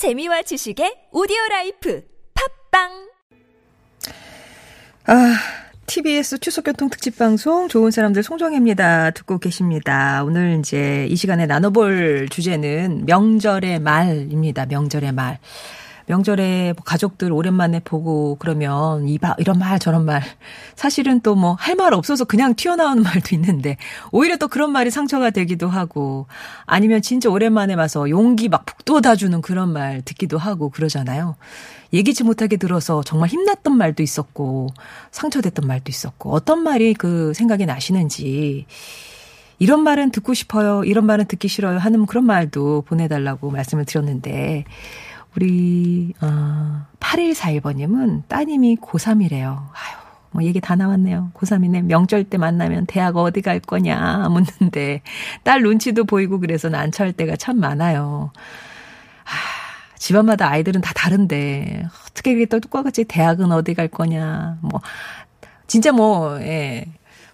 [0.00, 3.10] 재미와 지식의 오디오 life 팟빵
[5.04, 5.34] 아,
[5.84, 9.10] TBS 추석교통 특집 방송 좋은 사람들 송정혜입니다.
[9.10, 10.24] 듣고 계십니다.
[10.24, 14.64] 오늘 이제 이 시간에 나눠볼 주제는 명절의 말입니다.
[14.64, 15.38] 명절의 말.
[16.10, 20.22] 명절에 뭐 가족들 오랜만에 보고 그러면 이바 이런 말 저런 말
[20.74, 23.76] 사실은 또 뭐 할 말 없어서 그냥 튀어나오는 말도 있는데
[24.10, 26.26] 오히려 또 그런 말이 상처가 되기도 하고
[26.66, 31.36] 아니면 진짜 오랜만에 와서 용기 막 북돋아 주는 그런 말 듣기도 하고 그러잖아요.
[31.92, 34.68] 얘기치 못하게 들어서 정말 힘났던 말도 있었고
[35.12, 38.66] 상처됐던 말도 있었고 어떤 말이 그 생각이 나시는지
[39.60, 40.84] 이런 말은 듣고 싶어요.
[40.84, 41.78] 이런 말은 듣기 싫어요.
[41.78, 44.64] 하는 그런 말도 보내달라고 말씀을 드렸는데
[45.36, 49.68] 우리 어 8141번님은 따님이 고3이래요.
[49.72, 50.00] 아유
[50.32, 51.32] 뭐 얘기 다 나왔네요.
[51.34, 51.82] 고3이네.
[51.84, 55.02] 명절 때 만나면 대학 어디 갈 거냐 묻는데
[55.42, 58.32] 딸 눈치도 보이고 그래서 난처할 때가 참 많아요.
[59.24, 64.58] 아, 집안마다 아이들은 다 다른데 어떻게 또 똑같이 대학은 어디 갈 거냐.
[64.62, 64.80] 뭐
[65.66, 66.86] 진짜 뭐 예.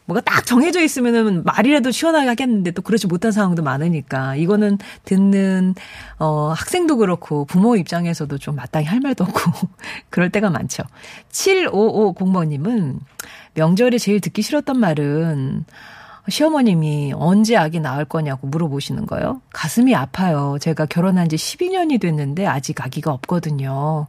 [0.06, 5.74] 뭐가 딱 정해져 있으면은 말이라도 시원하게 하겠는데 또 그렇지 못한 상황도 많으니까 이거는 듣는
[6.18, 9.68] 어 학생도 그렇고 부모 입장에서도 좀 마땅히 할 말도 없고
[10.10, 10.84] 그럴 때가 많죠.
[11.30, 13.00] 7550번 님은
[13.54, 15.64] 명절에 제일 듣기 싫었던 말은
[16.28, 19.40] 시어머님이 언제 아기 낳을 거냐고 물어보시는 거요.
[19.52, 20.56] 가슴이 아파요.
[20.60, 24.06] 제가 결혼한 지 12년이 됐는데 아직 아기가 없거든요.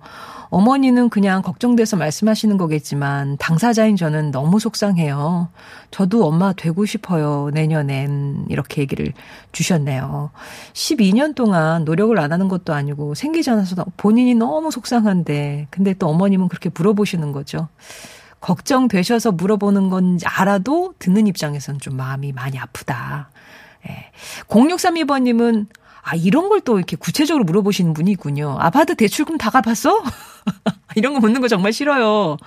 [0.49, 5.49] 어머니는 그냥 걱정돼서 말씀하시는 거겠지만 당사자인 저는 너무 속상해요.
[5.91, 7.49] 저도 엄마 되고 싶어요.
[7.53, 9.13] 내년엔 이렇게 얘기를
[9.51, 10.31] 주셨네요.
[10.73, 16.47] 12년 동안 노력을 안 하는 것도 아니고 생기지 않아서 본인이 너무 속상한데 근데 또 어머님은
[16.47, 17.67] 그렇게 물어보시는 거죠.
[18.41, 23.29] 걱정되셔서 물어보는 건지 알아도 듣는 입장에서는 좀 마음이 많이 아프다.
[23.89, 24.11] 예.
[24.47, 25.67] 0632번님은
[26.03, 28.57] 아, 이런 걸 또 이렇게 구체적으로 물어보시는 분이 있군요.
[28.59, 30.03] 아파트 대출금 다 갚았어?
[30.95, 32.37] 이런 거 묻는 거 정말 싫어요.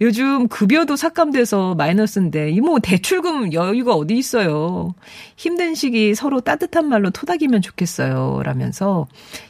[0.00, 4.94] 요즘 급여도 삭감돼서 마이너스인데 이모 대출금 여유가 어디 있어요.
[5.36, 8.42] 힘든 시기 서로 따뜻한 말로 토닥이면 좋겠어요.
[8.44, 9.08] 라면서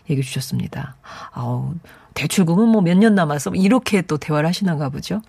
[0.09, 0.97] 얘기 주셨습니다.
[1.33, 1.75] 아우
[2.15, 5.21] 대출금은 뭐 몇 년 남아서 이렇게 또 대화를 하시나가 보죠.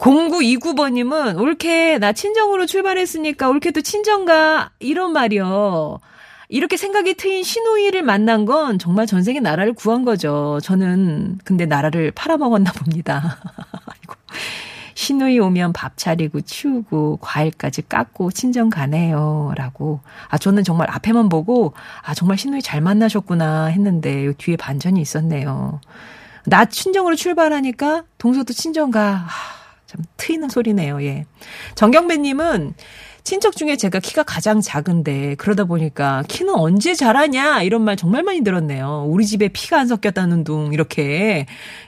[0.00, 6.00] 0929번님은 올케 나 친정으로 출발했으니까 올케 도 친정가 이런 말이요.
[6.48, 10.58] 이렇게 생각이 트인 신우이를 만난 건 정말 전생에 나라를 구한 거죠.
[10.62, 13.38] 저는 근데 나라를 팔아먹었나 봅니다.
[13.86, 14.14] 아이고.
[14.94, 19.52] 신우이 오면 밥 차리고 치우고 과일까지 깎고 친정 가네요.
[19.54, 20.00] 라고.
[20.28, 21.72] 아, 저는 정말 앞에만 보고,
[22.02, 25.80] 아, 정말 신우이 잘 만나셨구나 했는데, 뒤에 반전이 있었네요.
[26.46, 29.26] 나 친정으로 출발하니까 동서도 친정 가.
[29.26, 29.59] 아,
[29.90, 31.02] 참 트이는 소리네요.
[31.02, 31.26] 예.
[31.74, 32.74] 정경배님은
[33.24, 38.42] 친척 중에 제가 키가 가장 작은데 그러다 보니까 키는 언제 자라냐 이런 말 정말 많이
[38.44, 39.06] 들었네요.
[39.08, 41.46] 우리 집에 피가 안 섞였다는 둥 이렇게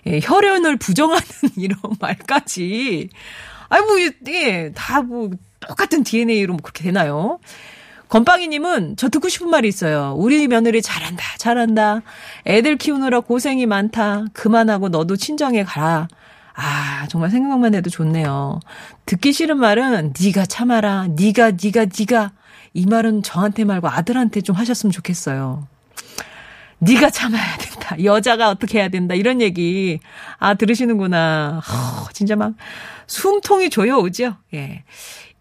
[0.09, 1.23] 예, 혈연을 부정하는
[1.57, 3.09] 이런 말까지.
[3.69, 3.97] 아이 뭐
[4.29, 5.31] 예, 다뭐
[5.61, 7.39] 똑같은 DNA로 뭐 그렇게 되나요?
[8.09, 10.15] 건빵이님은 저 듣고 싶은 말이 있어요.
[10.19, 12.03] 우리 며느리 잘한다, 잘한다.
[12.47, 14.25] 애들 키우느라 고생이 많다.
[14.33, 16.09] 그만하고 너도 친정에 가라.
[16.55, 18.61] 아, 정말 생각만 해도 좋네요.
[19.07, 21.09] 듣기 싫은 말은 네가 참아라.
[21.17, 22.33] 네가 네가 네가
[22.75, 25.67] 이 말은 저한테 말고 아들한테 좀 하셨으면 좋겠어요.
[26.79, 28.03] 네가 참아야 된다.
[28.03, 29.15] 여자가 어떻게 해야 된다.
[29.15, 30.01] 이런 얘기
[30.39, 31.61] 아 들으시는구나.
[31.61, 32.55] 허, 진짜 막
[33.07, 34.37] 숨통이 조여오죠.
[34.55, 34.85] 예.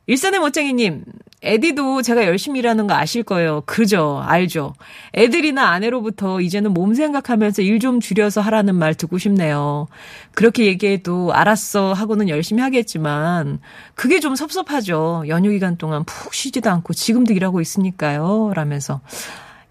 [0.08, 1.06] 일산의 멋쟁이님,
[1.44, 3.62] 에디도 제가 열심히 일하는 거 아실 거예요.
[3.66, 4.22] 그죠?
[4.24, 4.74] 알죠?
[5.16, 9.88] 애들이나 아내로부터 이제는 몸 생각하면서 일 좀 줄여서 하라는 말 듣고 싶네요.
[10.34, 13.60] 그렇게 얘기해도 알았어 하고는 열심히 하겠지만
[13.96, 15.24] 그게 좀 섭섭하죠.
[15.30, 18.52] 연휴 기간 동안 푹 쉬지도 않고 지금도 일하고 있으니까요.
[18.54, 19.02] 라면서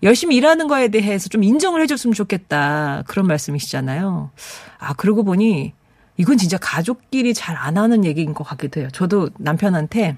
[0.03, 3.05] 열심히 일하는 거에 대해서 좀 인정을 해줬으면 좋겠다.
[3.07, 4.31] 그런 말씀이시잖아요.
[4.79, 5.73] 아, 그러고 보니
[6.21, 8.89] 이건 진짜 가족끼리 잘 안 하는 얘기인 것 같기도 해요.
[8.93, 10.17] 저도 남편한테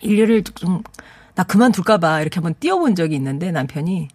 [0.00, 0.82] 일을 좀,
[1.34, 4.08] 나 그만둘까봐 이렇게 한번 띄워본 적이 있는데 남편이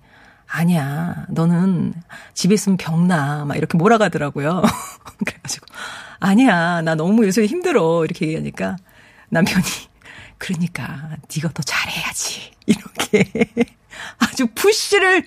[0.48, 1.94] 아니야, 너는
[2.34, 3.46] 집에 있으면 병나.
[3.46, 4.62] 막 이렇게 몰아가더라고요.
[5.26, 5.66] 그래가지고,
[6.20, 8.06] 아니야, 나 너무 요새 힘들어.
[8.06, 8.78] 이렇게 얘기하니까
[9.30, 9.66] 남편이,
[10.38, 12.52] 그러니까, 네가 더 잘해야지.
[12.66, 13.30] 이렇게
[14.20, 15.26] 아주 푸시를,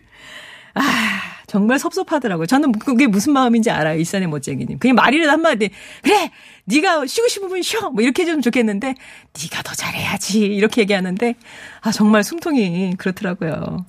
[0.74, 0.82] 아,
[1.50, 2.46] 정말 섭섭하더라고요.
[2.46, 3.98] 저는 그게 무슨 마음인지 알아요.
[3.98, 4.78] 일산의 멋쟁이님.
[4.78, 5.70] 그냥 말이라도 한마디
[6.00, 6.30] 그래
[6.66, 8.94] 네가 쉬고 싶으면 쉬어 뭐 이렇게 해주면 좋겠는데
[9.42, 11.34] 네가 더 잘해야지 이렇게 얘기하는데
[11.80, 13.84] 아 정말 숨통이 그렇더라고요.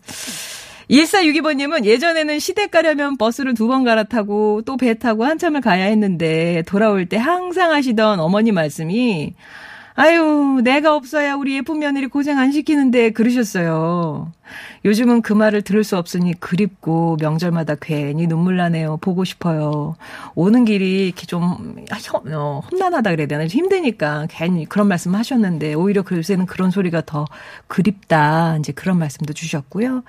[0.90, 7.06] 1462번님은 예전에는 시댁 가려면 버스를 두 번 갈아타고 또 배 타고 한참을 가야 했는데 돌아올
[7.06, 9.36] 때 항상 하시던 어머니 말씀이
[9.94, 14.32] 아유, 내가 없어야 우리 예쁜 며느리 고생 안 시키는데 그러셨어요.
[14.84, 18.98] 요즘은 그 말을 들을 수 없으니 그립고 명절마다 괜히 눈물 나네요.
[18.98, 19.96] 보고 싶어요.
[20.34, 21.86] 오는 길이 이렇게 좀
[22.32, 27.26] 어, 험난하다 그래야 되나 힘드니까 괜히 그런 말씀 하셨는데 오히려 요새는 그런 소리가 더
[27.68, 28.58] 그립다.
[28.58, 30.04] 이제 그런 말씀도 주셨고요.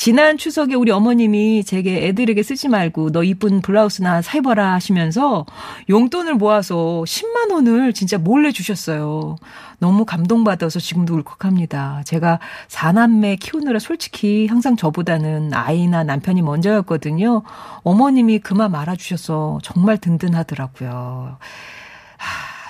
[0.00, 5.44] 지난 추석에 우리 어머님이 제게 애들에게 쓰지 말고 너 이쁜 블라우스나 사입어라 하시면서
[5.90, 9.36] 용돈을 모아서 10만 원을 진짜 몰래 주셨어요.
[9.78, 12.04] 너무 감동받아서 지금도 울컥합니다.
[12.06, 17.42] 제가 사남매 키우느라 솔직히 항상 저보다는 아이나 남편이 먼저였거든요.
[17.82, 21.36] 어머님이 그만 말아주셔서 정말 든든하더라고요.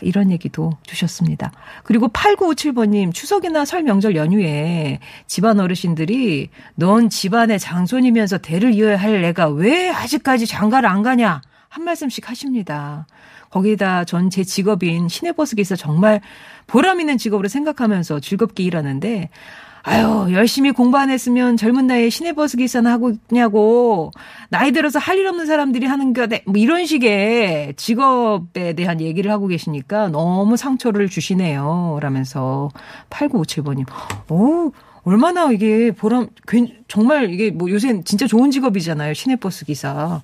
[0.00, 1.52] 하, 이런 얘기도 주셨습니다.
[1.84, 9.48] 그리고 8957번님, 추석이나 설 명절 연휴에 집안 어르신들이 넌 집안의 장손이면서 대를 이어야 할 애가
[9.50, 11.42] 왜 아직까지 장가를 안 가냐?
[11.68, 13.06] 한 말씀씩 하십니다.
[13.50, 16.20] 거기다 전 제 직업인 시내버스 기사 정말
[16.66, 19.28] 보람 있는 직업으로 생각하면서 즐겁게 일하는데
[19.82, 24.10] 아유, 열심히 공부 안 했으면 젊은 나이에 시내버스 기사나 하고 있냐고.
[24.50, 29.46] 나이 들어서 할 일 없는 사람들이 하는 게, 뭐 이런 식의 직업에 대한 얘기를 하고
[29.48, 31.98] 계시니까 너무 상처를 주시네요.
[32.02, 32.70] 라면서
[33.10, 33.86] 8957번님.
[34.30, 34.72] 오,
[35.04, 36.28] 얼마나 이게 보람,
[36.88, 39.14] 정말 이게 뭐 요새 진짜 좋은 직업이잖아요.
[39.14, 40.22] 시내버스 기사.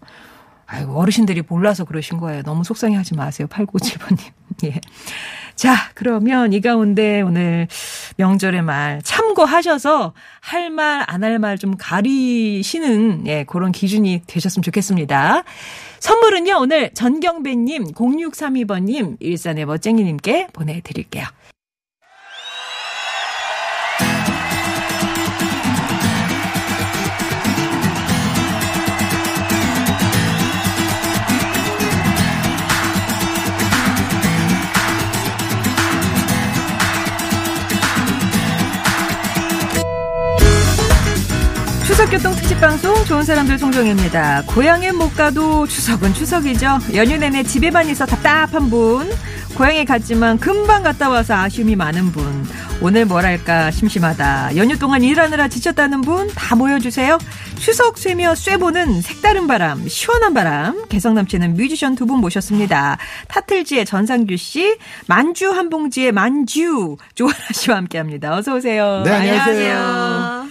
[0.67, 2.43] 아이고, 어르신들이 몰라서 그러신 거예요.
[2.43, 3.47] 너무 속상해 하지 마세요.
[3.51, 4.19] 8957번님.
[4.65, 4.81] 예.
[5.55, 7.67] 자, 그러면 이 가운데 오늘
[8.19, 15.45] 명절의 말 참고하셔서 할 말, 안 할 말 좀 가리시는, 예, 그런 기준이 되셨으면 좋겠습니다.
[16.01, 21.25] 선물은요, 오늘 전경배님, 0632번님, 일산의 멋쟁이님께 보내드릴게요.
[42.07, 44.45] 추석교통 특집방송 좋은 사람들 송정입니다.
[44.47, 46.79] 고향에 못 가도 추석은 추석이죠.
[46.95, 49.11] 연휴 내내 집에만 있어 답답한 분,
[49.57, 52.47] 고향에 갔지만 금방 갔다 와서 아쉬움이 많은 분,
[52.81, 57.19] 오늘 뭐랄까 심심하다, 연휴 동안 일하느라 지쳤다는 분 다 모여주세요.
[57.59, 62.99] 추석 쇠며 쇠보는 색다른 바람, 시원한 바람, 개성 넘치는 뮤지션 두 분 모셨습니다.
[63.29, 64.77] 타틀지의 전상규 씨,
[65.09, 68.37] 만주 한 봉지의 만주 조아라 씨와 함께합니다.
[68.37, 69.03] 어서 오세요.
[69.05, 69.77] 네, 안녕하세요.
[69.77, 70.46] 안녕하세요.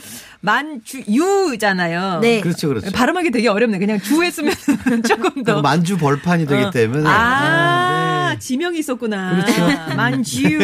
[0.46, 2.20] 만주 유잖아요.
[2.22, 2.40] 네.
[2.40, 2.92] 그렇죠, 그렇죠.
[2.92, 3.80] 발음하기 되게 어렵네.
[3.80, 4.54] 그냥 주 했으면
[5.08, 6.70] 조금 더 만주 벌판이 되기 어.
[6.70, 7.10] 때문에.
[7.10, 8.40] 아, 아 네.
[8.40, 9.44] 지명이 있었구나.
[9.44, 9.68] 그렇죠.
[9.98, 10.60] 만주.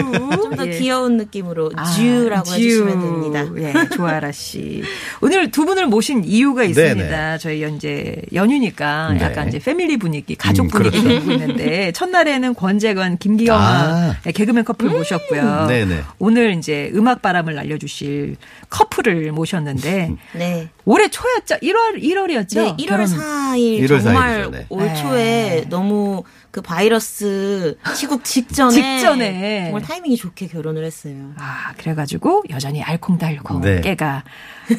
[0.51, 0.77] 좀더 예.
[0.77, 2.53] 귀여운 느낌으로 아, 주라고 주.
[2.53, 3.45] 해주시면 됩니다.
[3.57, 4.83] 예, 조아라 씨.
[5.21, 7.09] 오늘 두 분을 모신 이유가 있습니다.
[7.09, 7.37] 네네.
[7.39, 9.21] 저희 현재 연휴니까 네.
[9.21, 11.25] 약간 이제 패밀리 분위기, 가족 음, 분위기 그렇죠.
[11.25, 14.15] 고 있는데 첫날에는 권재건, 김기영 아.
[14.31, 14.97] 개그맨 커플 음.
[14.97, 15.65] 모셨고요.
[15.67, 16.03] 네네.
[16.19, 18.35] 오늘 이제 음악 바람을 날려주실
[18.69, 19.70] 커플을 모셨는데
[20.33, 20.69] 네.
[20.85, 21.55] 올해 초였죠?
[21.61, 22.55] 1월 1월이었죠?
[22.55, 23.05] 네, 1월 결혼.
[23.05, 24.65] 4일 1월 정말 4일이죠, 네.
[24.69, 25.21] 올 초에
[25.61, 25.65] 네.
[25.69, 31.31] 너무 그 바이러스 시국 직전에 직전에 정말 타이밍이 좋게 결혼을 했어요.
[31.37, 33.79] 아, 그래 가지고 여전히 알콩달콩 네.
[33.81, 34.23] 깨가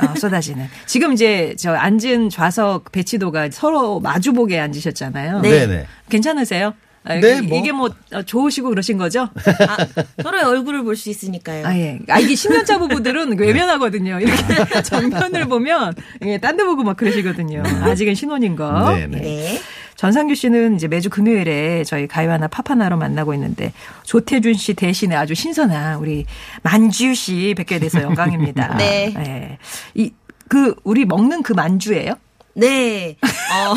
[0.00, 0.69] 어, 쏟아지는.
[0.87, 5.41] 지금 이제 저 앉은 좌석 배치도가 서로 마주보게 앉으셨잖아요.
[5.41, 5.67] 네.
[5.67, 5.87] 네.
[6.11, 6.75] 괜찮으세요?
[7.05, 7.59] 아, 네, 뭐.
[7.59, 9.29] 이게 뭐 어, 좋으시고 그러신 거죠?
[9.69, 9.77] 아,
[10.23, 11.67] 서로의 얼굴을 볼 수 있으니까요.
[11.67, 11.99] 아, 예.
[12.09, 14.21] 아, 이게 10년차 부부들은 외면하거든요.
[14.21, 17.63] 이렇게 정면을 보면 예, 딴 데 보고 막 그러시거든요.
[17.83, 18.95] 아직은 신혼인 거.
[18.95, 19.21] 네, 네.
[19.21, 19.61] 네.
[19.97, 23.73] 전상규 씨는 이제 매주 금요일에 저희 가요하나 파파나로 만나고 있는데
[24.05, 26.25] 조태준 씨 대신에 아주 신선한 우리
[26.63, 28.77] 만주 씨 뵙게 돼서 영광입니다.
[28.79, 29.13] 네.
[29.17, 29.59] 네.
[29.94, 30.11] 이,
[30.49, 32.15] 그, 우리 먹는 그 만주예요?
[32.55, 33.17] 네.
[33.23, 33.75] 어.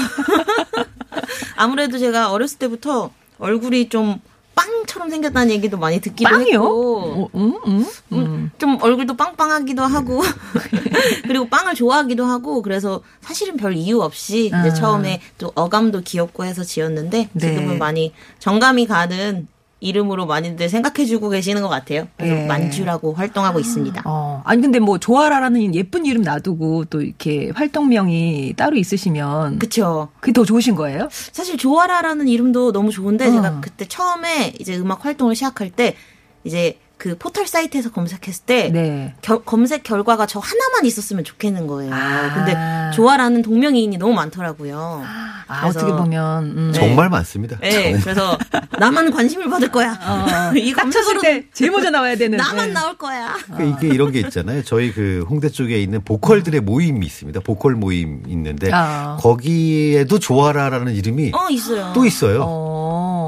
[1.55, 4.19] 아무래도 제가 어렸을 때부터 얼굴이 좀
[4.55, 6.62] 빵처럼 생겼다는 얘기도 많이 듣기도 빵이요?
[6.62, 8.51] 했고, 음, 음, 음.
[8.57, 10.22] 좀 얼굴도 빵빵하기도 하고,
[11.27, 14.74] 그리고 빵을 좋아하기도 하고, 그래서 사실은 별 이유 없이 아.
[14.74, 17.77] 처음에 또 어감도 귀엽고 해서 지었는데 지금은 네.
[17.77, 19.48] 많이 정감이 가는
[19.79, 22.08] 이름으로 많이들 생각해주고 계시는 것 같아요.
[22.17, 22.46] 그래서 예.
[22.46, 24.03] 만주라고 활동하고 있습니다.
[24.05, 24.41] 어.
[24.46, 30.10] 아니 근데 뭐 조아라라는 예쁜 이름 놔두고 또 이렇게 활동명이 따로 있으시면 그쵸.
[30.20, 31.10] 그게 더 좋으신 거예요?
[31.12, 33.32] 사실 조아라라는 이름도 너무 좋은데 어.
[33.32, 35.96] 제가 그때 처음에 이제 음악 활동을 시작할 때
[36.44, 39.13] 이제 그 포털 사이트에서 검색했을 때 네.
[39.21, 41.93] 겨, 검색 결과가 저 하나만 있었으면 좋겠는 거예요.
[41.93, 42.33] 아.
[42.33, 42.55] 근데
[42.95, 45.03] 조아라는 동명이인이 너무 많더라고요.
[45.47, 46.71] 아, 어떻게 보면 음.
[46.74, 46.79] 네.
[46.79, 47.59] 정말 많습니다.
[47.59, 48.35] 네, 그래서
[48.79, 49.91] 나만 관심을 받을 거야.
[49.91, 52.38] 어, 이 검색으로 때 제일 먼저 나와야 되는.
[52.38, 52.74] 나만 네.
[52.74, 53.35] 나올 거야.
[53.53, 54.63] 그러니까 이게 이런 게 있잖아요.
[54.63, 57.41] 저희 그 홍대 쪽에 있는 보컬들의 모임이 있습니다.
[57.41, 59.17] 보컬 모임 있는데 아.
[59.19, 61.91] 거기에도 조아라라는 이름이 어 있어요.
[61.93, 62.41] 또 있어요.
[62.47, 62.75] 어.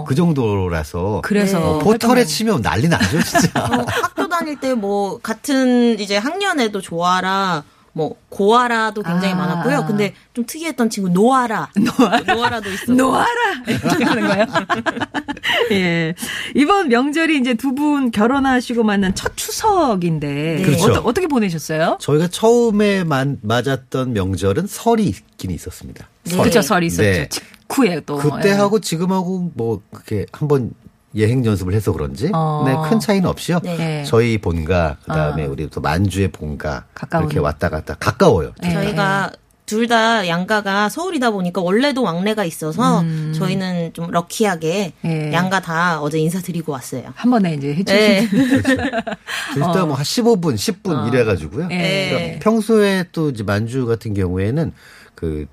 [0.08, 3.50] 그 정도라서 그래서 어, 포털에 치면 난리 나죠 진짜.
[3.60, 9.38] 어, 학교 다닐 때 뭐 같은 이제 학년에도 좋아라 뭐 고아라도 굉장히 아.
[9.38, 9.86] 많았고요.
[9.88, 11.70] 근데 좀 특이했던 친구 노아라.
[11.98, 12.20] 노아라.
[12.36, 12.92] 노아라도 있어.
[12.94, 13.26] 노아라.
[13.68, 14.46] 이렇게 하는 거예요.
[15.72, 16.14] 예.
[16.56, 20.62] 이번 명절이 이제 두 분 결혼하시고 만난 첫 추석인데 네.
[20.64, 20.86] 그렇죠.
[20.92, 21.98] 어떠, 어떻게 보내셨어요?
[22.00, 26.08] 저희가 처음에 만, 맞았던 명절은 설이 있긴 있었습니다.
[26.26, 26.38] 네.
[26.38, 26.62] 그렇죠.
[26.62, 27.02] 설이 있었죠.
[27.04, 27.30] 네.
[27.67, 28.17] 직후에 또.
[28.17, 28.81] 그때하고 예.
[28.81, 30.71] 지금하고 뭐 그렇게 한번
[31.15, 32.63] 예행 연습을 해서 그런지 어.
[32.65, 33.59] 네, 큰 차이는 없이요.
[33.63, 34.03] 네.
[34.05, 35.50] 저희 본가 그다음에 어.
[35.50, 37.25] 우리 또 만주의 본가 가까운.
[37.25, 38.53] 이렇게 왔다 갔다 가까워요.
[38.62, 38.71] 네.
[38.74, 39.31] 저희가
[39.65, 43.33] 둘 다 양가가 서울이다 보니까 원래도 왕래가 있어서 음.
[43.36, 45.33] 저희는 좀 럭키하게 네.
[45.33, 47.12] 양가 다 어제 인사드리고 왔어요.
[47.15, 48.27] 한 번에 이제 해주시 네.
[49.57, 49.86] 일단 어.
[49.88, 51.07] 뭐한 15분, 10분 어.
[51.07, 51.67] 이래가지고요.
[51.67, 52.09] 네.
[52.09, 54.71] 그러니까 평소에 또 이제 만주 같은 경우에는
[55.15, 55.47] 그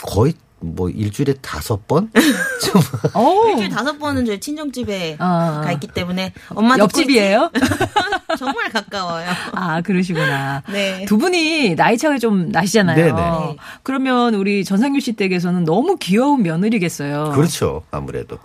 [0.00, 2.10] 거의 뭐 일주일에 다섯 번?
[2.14, 5.60] 일주일에 다섯 번은 저희 친정집에 어.
[5.64, 7.50] 가 있기 때문에 엄마 옆집이에요?
[8.38, 9.28] 정말 가까워요.
[9.52, 10.62] 아 그러시구나.
[10.70, 11.04] 네.
[11.06, 12.96] 두 분이 나이 차가 좀 나시잖아요.
[12.96, 13.12] 네네.
[13.12, 13.56] 네.
[13.82, 17.32] 그러면 우리 전상규 씨 댁에서는 너무 귀여운 며느리겠어요.
[17.34, 17.82] 그렇죠.
[17.90, 18.38] 아무래도.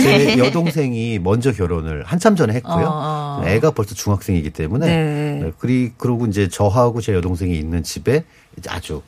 [0.00, 2.86] 제 여동생이 먼저 결혼을 한참 전에 했고요.
[2.86, 3.46] 어, 어.
[3.46, 5.40] 애가 벌써 중학생이기 때문에 네.
[5.42, 8.24] 네 그리 그러고 이제 저하고 제 여동생이 있는 집에
[8.68, 9.02] 아주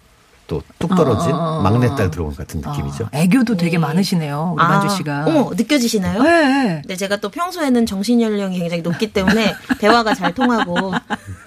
[0.47, 1.63] 또뚝 떨어진 어, 어, 어.
[1.63, 3.09] 막내딸 들어온 같은 느낌이죠.
[3.13, 3.79] 아, 애교도 되게 네.
[3.79, 4.53] 많으시네요.
[4.57, 5.25] 우리 아, 만주 씨가.
[5.27, 6.23] 어, 느껴지시나요?
[6.23, 6.83] 네.
[6.87, 10.93] 네, 제가 또 평소에는 정신 연령이 굉장히 높기 때문에 대화가 잘 통하고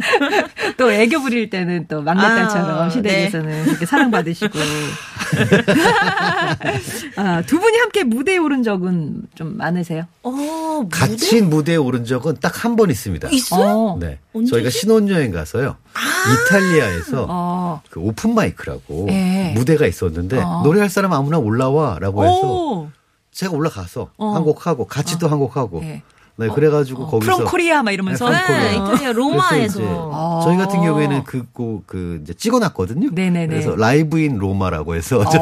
[0.77, 3.69] 또 애교 부릴 때는 또 막내딸처럼 아, 시댁에서는 네.
[3.69, 4.57] 이렇게 사랑받으시고.
[7.17, 10.03] 아, 두 분이 함께 무대에 오른 적은 좀 많으세요?
[10.23, 10.97] 어, 무대?
[10.99, 13.29] 같이 무대에 오른 적은 딱 한 번 있습니다.
[13.29, 13.97] 있어요?
[13.99, 14.19] 네.
[14.33, 14.51] 언제지?
[14.51, 15.75] 저희가 신혼여행 가서요.
[15.93, 15.99] 아~
[16.47, 17.81] 이탈리아에서 어.
[17.89, 19.53] 그 open mic라고 네.
[19.55, 20.61] 무대가 있었는데 어.
[20.63, 22.87] 노래할 사람 아무나 올라와라고 해서 오.
[23.31, 24.27] 제가 올라가서 어.
[24.33, 26.01] 한곡 하고 같이 또 한 곡 하고 네.
[26.39, 30.41] 네, 그래가지고 어, 거기서 from Korea 막 이러면서 네, 네 이탈리아 로마에서 아.
[30.43, 33.09] 저희 같은 경우에는 그그 그 이제 찍어놨거든요.
[33.11, 33.47] 네네네.
[33.47, 35.39] 그래서 Live in Roma라고 해서 저희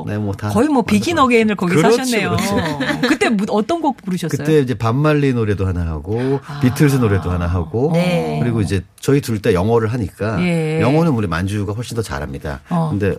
[0.00, 0.04] 어.
[0.06, 2.30] 네, 뭐다 거의 뭐 Begin Again을 거기서 그렇죠, 하셨네요.
[2.30, 2.56] 그렇죠.
[3.08, 4.36] 그때 어떤 곡 부르셨어요?
[4.38, 6.60] 그때 이제 밥 말리 노래도 하나 하고 아.
[6.60, 8.38] 비틀즈 노래도 하나 하고 네.
[8.42, 10.80] 그리고 이제 저희 둘 다 영어를 하니까 예.
[10.80, 12.60] 영어는 우리 만주가 훨씬 더 잘합니다.
[12.70, 12.90] 어.
[12.90, 13.16] 근데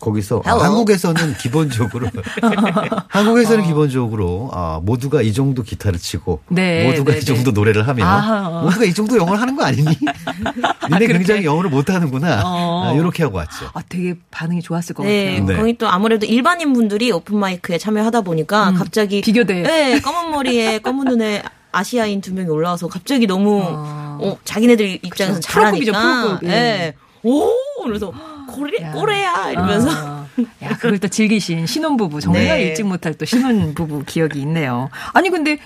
[0.00, 2.08] 거기서 아, 한국에서는 기본적으로
[3.08, 3.66] 한국에서는 어.
[3.66, 7.52] 기본적으로 아, 모두가 이 정도 기타를 치고 네, 모두가 네, 이 정도 네.
[7.52, 8.62] 노래를 하면 아, 어.
[8.62, 9.86] 모두가 이 정도 영어를 하는 거 아니니?
[10.80, 12.42] 아, 굉장히 영어를 못 하는구나.
[12.44, 12.84] 어.
[12.86, 13.70] 아, 이렇게 하고 왔죠.
[13.74, 15.46] 아, 되게 반응이 좋았을 것 네, 같아요.
[15.46, 15.56] 네.
[15.56, 19.62] 거기 또 아무래도 일반인 분들이 오픈 마이크에 참여하다 보니까 음, 갑자기 비교돼.
[19.62, 25.40] 네, 검은 머리에 검은 눈에 아시아인 두 명이 올라와서 갑자기 너무 어, 어 자기네들 입장에서.
[25.40, 25.92] 잘하니까.
[25.92, 26.48] 프로급이죠, 프로급.
[26.48, 26.94] 네.
[27.24, 27.50] 오,
[27.84, 28.12] 그래서
[28.46, 29.90] 고래, 꼬레야 이러면서.
[29.90, 30.26] 아,
[30.62, 32.20] 야, 그걸 또 즐기신 신혼부부.
[32.20, 32.70] 정말 네.
[32.70, 34.88] 잊지 못할 또 신혼부부 기억이 있네요.
[35.12, 35.58] 아니, 근데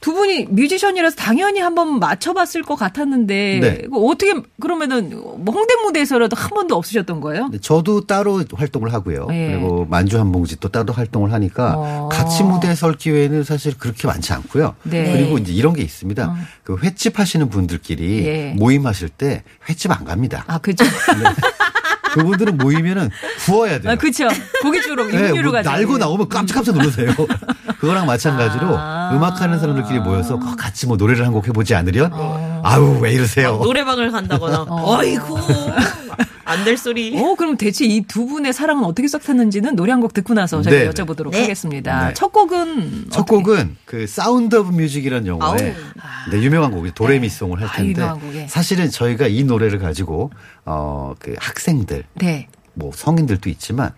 [0.00, 3.82] 두 분이 뮤지션이라서 당연히 한번 맞춰봤을 것 같았는데 네.
[3.92, 7.48] 어떻게 그러면은 뭐 홍대 무대에서라도 한 번도 없으셨던 거예요?
[7.48, 9.26] 네, 저도 따로 활동을 하고요.
[9.26, 9.52] 네.
[9.52, 12.08] 그리고 만주 한봉지 또 따로 활동을 하니까 어.
[12.12, 14.76] 같이 무대에 설 기회는 사실 그렇게 많지 않고요.
[14.84, 15.12] 네.
[15.12, 16.28] 그리고 이제 이런 게 있습니다.
[16.28, 16.36] 어.
[16.62, 18.54] 그 횟집 하시는 분들끼리 예.
[18.56, 20.44] 모임하실 때 횟집 안 갑니다.
[20.46, 20.84] 아 그죠.
[22.08, 22.14] 네.
[22.14, 23.10] 그분들은 모이면은
[23.46, 23.92] 구워야 돼요.
[23.92, 24.28] 아, 그렇죠.
[24.62, 27.12] 고기 주로 네, 육류로 뭐 날고 나오면 깜짝깜짝 놀라세요.
[27.80, 32.60] 그거랑 마찬가지로 아~ 음악하는 사람들끼리 모여서 같이 뭐 노래를 한 곡 해보지 않으련 어.
[32.64, 33.54] 아우 왜 이러세요.
[33.54, 34.96] 어, 노래방을 간다거나 어.
[34.98, 35.36] 어이구
[36.48, 37.16] 안 될 소리.
[37.18, 40.84] 어 그럼 대체 이 두 분의 사랑은 어떻게 싹탔는지는 노래 한 곡 듣고 나서 저희가
[40.84, 41.40] 네, 여쭤보도록 네.
[41.42, 42.08] 하겠습니다.
[42.08, 42.14] 네.
[42.14, 43.36] 첫 곡은 첫 어떻게?
[43.36, 45.74] 곡은 그 Sound of Music이라는 영화에
[46.30, 48.16] 네, 유명한 곡이 도레미 song을 할 아, 텐데 아,
[48.48, 50.30] 사실은 저희가 이 노래를 가지고
[50.64, 52.48] 어그 학생들 네.
[52.74, 53.90] 뭐 성인들도 있지만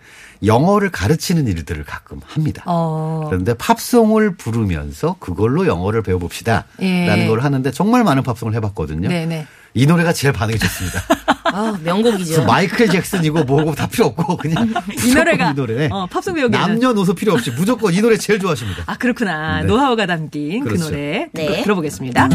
[0.43, 2.63] 영어를 가르치는 일들을 가끔 합니다.
[2.65, 3.25] 어.
[3.29, 6.65] 그런데 팝송을 부르면서 그걸로 영어를 배워봅시다.
[6.81, 7.05] 예.
[7.05, 9.07] 라는 걸 하는데 정말 많은 팝송을 해봤거든요.
[9.07, 9.45] 네네.
[9.73, 9.81] 네.
[9.81, 11.01] 이 노래가 제일 반응이 좋습니다.
[11.53, 12.45] 아, 명곡이죠.
[12.45, 14.73] 마이클 잭슨이고 뭐고 다 필요 없고 그냥
[15.05, 15.89] 이 노래가 이 노래.
[15.91, 18.83] 어, 팝송 배우기 남녀노소 필요 없이 무조건 이 노래 제일 좋아하십니다.
[18.85, 19.61] 아 그렇구나.
[19.61, 19.67] 네.
[19.67, 20.85] 노하우가 담긴 그 그렇죠.
[20.85, 21.61] 그 노래 네.
[21.63, 22.29] 들어보겠습니다.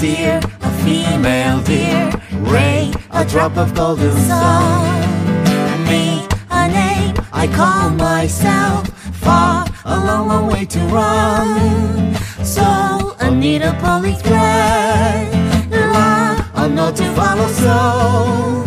[0.00, 2.10] dear, a female dear,
[2.50, 4.86] Ray, a drop of golden sun.
[5.88, 8.88] Me, a name I call myself,
[9.22, 12.14] far, a long, long way to run.
[12.44, 18.64] So, I need a poly thread, la, a note to follow, so,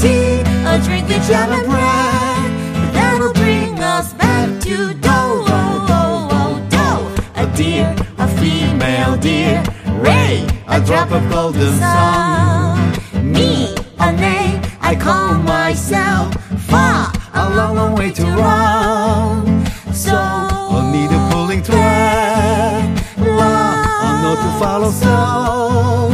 [0.00, 6.28] tea, a drink with jam and bread, that'll bring us back to dough, oh, oh,
[6.30, 9.62] oh, dough, a dear, a female dear,
[10.00, 12.92] Ray, a drop of golden sun.
[13.32, 16.34] Me, a name I call myself.
[16.68, 19.66] Far, a long, long way to run.
[19.92, 20.14] So,
[24.42, 26.10] to follow song.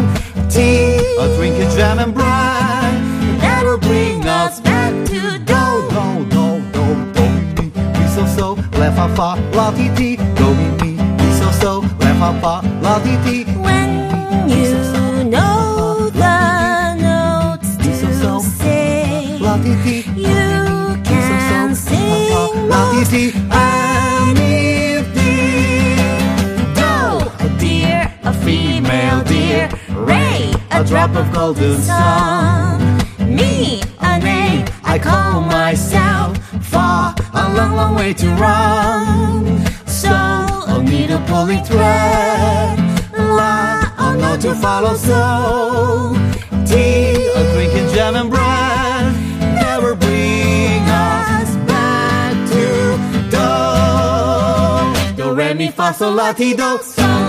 [0.49, 3.01] Tea, a drink of jam and brine,
[3.39, 5.63] that'll bring us back to do
[5.95, 6.05] do
[6.35, 7.25] do do do
[7.57, 7.67] mi
[7.99, 11.73] mi so so la fa fa la ti ti do me me, me so so
[12.05, 12.55] la fa fa
[12.85, 13.37] la ti ti.
[13.67, 13.91] When
[14.49, 14.75] you
[15.35, 16.39] know the
[17.07, 17.91] notes to
[18.41, 19.41] sing,
[20.17, 20.45] you
[21.05, 23.84] can sing more.
[30.75, 37.95] A drop of golden sun, me, a name I call myself, far, a long, long
[37.95, 39.65] way to run.
[39.87, 42.79] So, a needle pulling thread,
[43.17, 44.95] la, oh a note to follow.
[44.97, 46.17] So,
[46.67, 46.73] T,
[47.39, 49.15] A drinking jam and brine
[49.55, 52.99] never bring us back to
[53.35, 55.23] do.
[55.23, 57.24] Do, re, mi, fa, sol, la, ti, do, sol,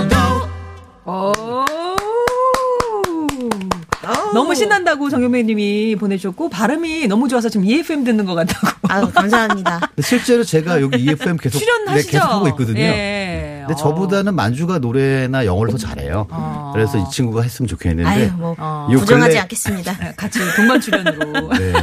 [4.35, 8.67] 너무 신난다고 정현배님이 보내주셨고 발음이 너무 좋아서 지금 EFM 듣는 것 같다고.
[8.89, 9.79] 아유, 감사합니다.
[10.01, 12.11] 실제로 제가 여기 EFM 계속 네, 출연하시죠?
[12.11, 12.79] 계속 하고 있거든요.
[12.79, 13.63] 예.
[13.67, 16.27] 근데 저보다는 만주가 노래나 영어를 더 잘해요.
[16.73, 18.07] 그래서 이 친구가 했으면 좋겠는데.
[18.09, 18.51] 아유, 뭐,
[18.91, 19.97] 요 부정하지 근래- 않겠습니다.
[19.97, 21.49] 네, 같이 동반 출연으로.
[21.57, 21.73] 네.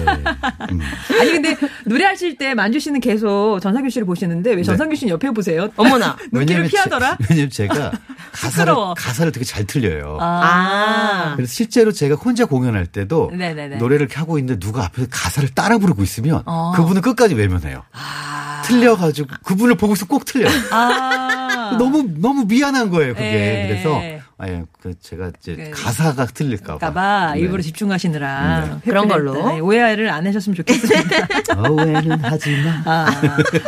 [0.71, 0.81] 음.
[1.21, 1.57] 아니 근데
[1.87, 5.71] 노래하실 때 만주 씨는 계속 전상규 씨를 보시는데 왜 전상규 씨는 옆에 보세요?
[5.77, 6.17] 어머나.
[6.31, 7.19] 눈길을 제- 피하더라?
[7.29, 7.91] 왜냐면 제가
[8.33, 8.75] 가사를.
[8.97, 10.19] 가사를 되게 잘 틀려요.
[10.21, 11.35] 아.
[11.37, 13.77] 그래서 실제로 제가 혼자 공연할 때도 네네네.
[13.77, 16.73] 노래를 이렇게 하고 있는데 누가 앞에서 가사를 따라 부르고 있으면 어.
[16.75, 17.83] 그분은 끝까지 외면해요.
[17.93, 18.63] 아.
[18.65, 20.53] 틀려가지고 그분을 보고서 꼭 틀려요.
[20.71, 21.29] 아.
[21.79, 23.67] 너무 너무 미안한 거예요 그게 예.
[23.67, 23.99] 그래서
[24.37, 27.41] 아예 그 제가 이제 그- 가사가 틀릴까봐 까봐 네.
[27.41, 28.77] 일부러 집중하시느라 네.
[28.85, 29.33] 그런 걸로.
[29.49, 31.63] 네, 오해를 안 하셨으면 좋겠습니다.
[31.71, 33.07] 오해는 하지마 아,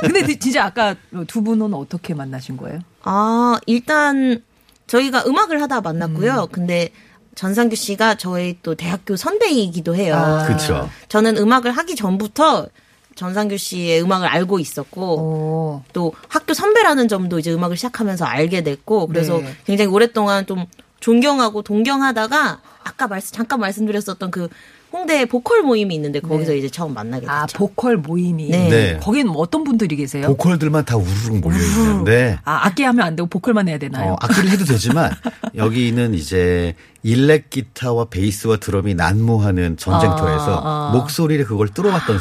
[0.01, 0.95] 근데 진짜 아까
[1.27, 2.81] 두 분은 어떻게 만나신 거예요?
[3.05, 4.43] 아, 일단
[4.87, 6.49] 저희가 음악을 하다 만났고요.
[6.53, 6.91] 근데
[7.35, 10.17] 전상규 씨가 저희 또 대학교 선배이기도 해요.
[10.17, 10.47] 아.
[10.47, 10.89] 그쵸.
[11.09, 12.69] 저는 음악을 하기 전부터
[13.15, 15.83] 전상규 씨의 음악을 알고 있었고 오.
[15.93, 19.55] 또 학교 선배라는 점도 이제 음악을 시작하면서 알게 됐고 그래서 네.
[19.65, 20.67] 굉장히 오랫동안 좀
[21.01, 24.49] 존경하고 동경하다가 아까 말씀 잠깐 말씀드렸었던 그
[24.95, 26.59] 홍대 보컬 모임이 있는데 거기서 네.
[26.59, 27.33] 이제 처음 만나게 됐죠.
[27.33, 28.49] 아 보컬 모임이.
[28.49, 28.69] 네.
[28.69, 28.97] 네.
[29.03, 30.29] 거기는 뭐 어떤 분들이 계세요?
[30.29, 34.13] 보컬들만 다 우르르 몰려 있는데 아 악기 하면 안 되고 보컬만 해야 되나요?
[34.13, 35.11] 어, 악기를 해도 되지만
[35.57, 40.91] 여기는 이제 일렉 기타와 베이스와 드럼이 난무하는 전쟁터에서 아, 아.
[40.95, 42.19] 목소리를 그걸 뚫어왔던 아.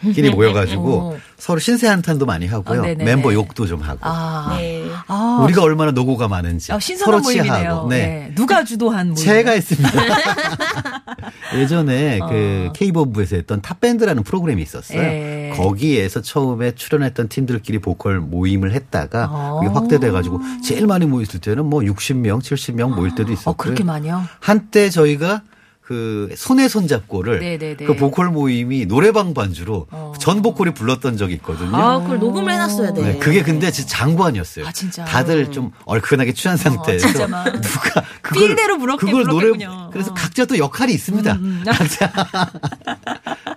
[0.00, 1.16] 사람들끼리 모여가지고 어.
[1.36, 3.04] 서로 신세 한탄도 많이 하고요 아, 네네네.
[3.04, 4.54] 멤버 욕도 좀 하고 아.
[4.56, 4.84] 네.
[5.08, 5.40] 아.
[5.42, 7.32] 우리가 얼마나 노고가 많은지 아, 신선한 서로.
[7.32, 8.32] 치하고 네.
[8.36, 9.16] 누가 주도한 모임?
[9.16, 9.90] 제가 했습니다.
[11.56, 12.28] 예전에 어.
[12.28, 15.00] 그 K본부에서 했던 탑밴드라는 프로그램이 있었어요.
[15.00, 15.52] 예.
[15.56, 19.60] 거기에서 처음에 출연했던 팀들끼리 보컬 모임을 했다가 어.
[19.72, 23.50] 확대돼가지고 제일 많이 모였을 때는 뭐 60명, 70명 모일 때도 있었고요.
[23.50, 24.24] 어 많이요?
[24.40, 25.42] 한때 저희가
[25.86, 27.76] 그 손에 손잡고를 네네네.
[27.86, 29.86] 그 보컬 모임이 노래방 반주로
[30.18, 31.76] 전 보컬이 불렀던 적이 있거든요.
[31.76, 33.02] 아, 그걸 녹음을 해놨어야 돼.
[33.02, 34.66] 네, 그게 근데 진짜 장관이었어요.
[34.66, 35.04] 아, 진짜?
[35.04, 39.90] 다들 좀 얼큰하게 취한 상태에서 진짜 막 누가 그걸 필대로 부럽게 그걸 노래 불렀겠군요.
[39.92, 40.14] 그래서 어.
[40.14, 41.38] 각자 또 역할이 있습니다.
[41.66, 42.10] 각자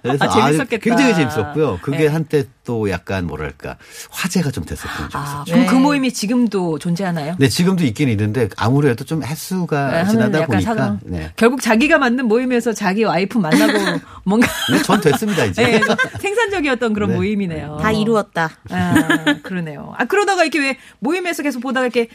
[0.03, 0.83] 그래서 아, 재밌었겠다.
[0.83, 1.79] 굉장히 재밌었고요.
[1.81, 2.07] 그게 네.
[2.07, 3.77] 한때 또 약간 뭐랄까
[4.11, 5.51] 화제가 좀 됐었던 적이 아, 있었죠.
[5.51, 5.65] 그럼 네.
[5.65, 7.35] 그 모임이 지금도 존재하나요?
[7.39, 10.99] 네, 지금도 있긴 있는데 아무래도 좀 횟수가 네, 지나다 보니까.
[11.03, 11.31] 네.
[11.35, 15.63] 결국 자기가 만든 모임에서 자기 와이프 만나고 뭔가 네, 전 됐습니다 이제.
[15.63, 17.15] 네, 좀 생산적이었던 그런 네.
[17.15, 17.77] 모임이네요.
[17.81, 18.49] 다 이루었다.
[18.69, 19.93] 아, 그러네요.
[19.97, 22.09] 아 그러다가 이렇게 왜 모임에서 계속 보다가 이렇게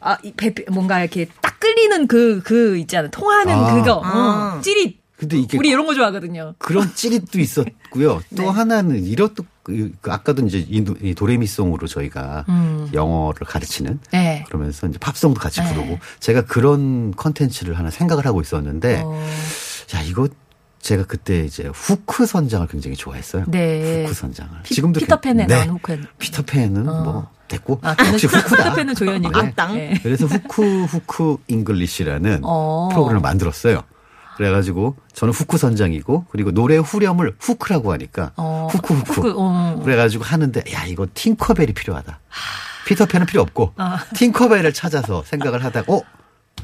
[0.00, 3.08] 아, 이 배, 뭔가 이렇게 딱 끌리는 그, 그 있잖아.
[3.10, 3.74] 통하는 아.
[3.74, 4.00] 그거.
[4.02, 4.56] 아.
[4.58, 4.98] 어, 찌릿.
[5.16, 6.54] 근데 이게 우리 이런 거 좋아하거든요.
[6.56, 8.22] 그런 찌릿도 있었고요.
[8.36, 8.48] 또 네.
[8.48, 12.88] 하나는 이렇도 그, 그 아까도 이제 이, 도- 도레미송으로 저희가 음.
[12.94, 14.44] 영어를 가르치는 네.
[14.48, 15.72] 그러면서 이제 팝송도 같이 네.
[15.74, 19.12] 부르고 제가 그런 컨텐츠를 하나 생각을 하고 있었는데 어,
[19.94, 20.28] 야 이거
[20.80, 23.44] 제가 그때 이제 후크 선장을 굉장히 좋아했어요.
[23.48, 24.04] 네.
[24.04, 25.54] 후크 선장을 피- 지금도 피터팬에 네.
[25.64, 26.00] 나온 후크.
[26.18, 28.56] 피터팬은 뭐 됐고 아, 역시 후크다.
[28.56, 29.30] 피터팬은 조연이고.
[29.42, 29.48] 네.
[29.48, 29.74] 악당.
[29.74, 30.00] 네.
[30.02, 32.88] 그래서 Hook Hook English라는 어.
[32.92, 33.82] 프로그램을 만들었어요.
[34.40, 39.12] 그래가지고 저는 후크 선장이고 그리고 노래 후렴을 hook라고 하니까 어, hook hook.
[39.12, 39.82] hook, 어.
[39.84, 42.18] 그래가지고 하는데 야 이거 팅커벨이 필요하다.
[42.86, 44.02] 피터팬은 필요 없고 아.
[44.14, 46.00] 팅커벨을 찾아서 생각을 하다가 어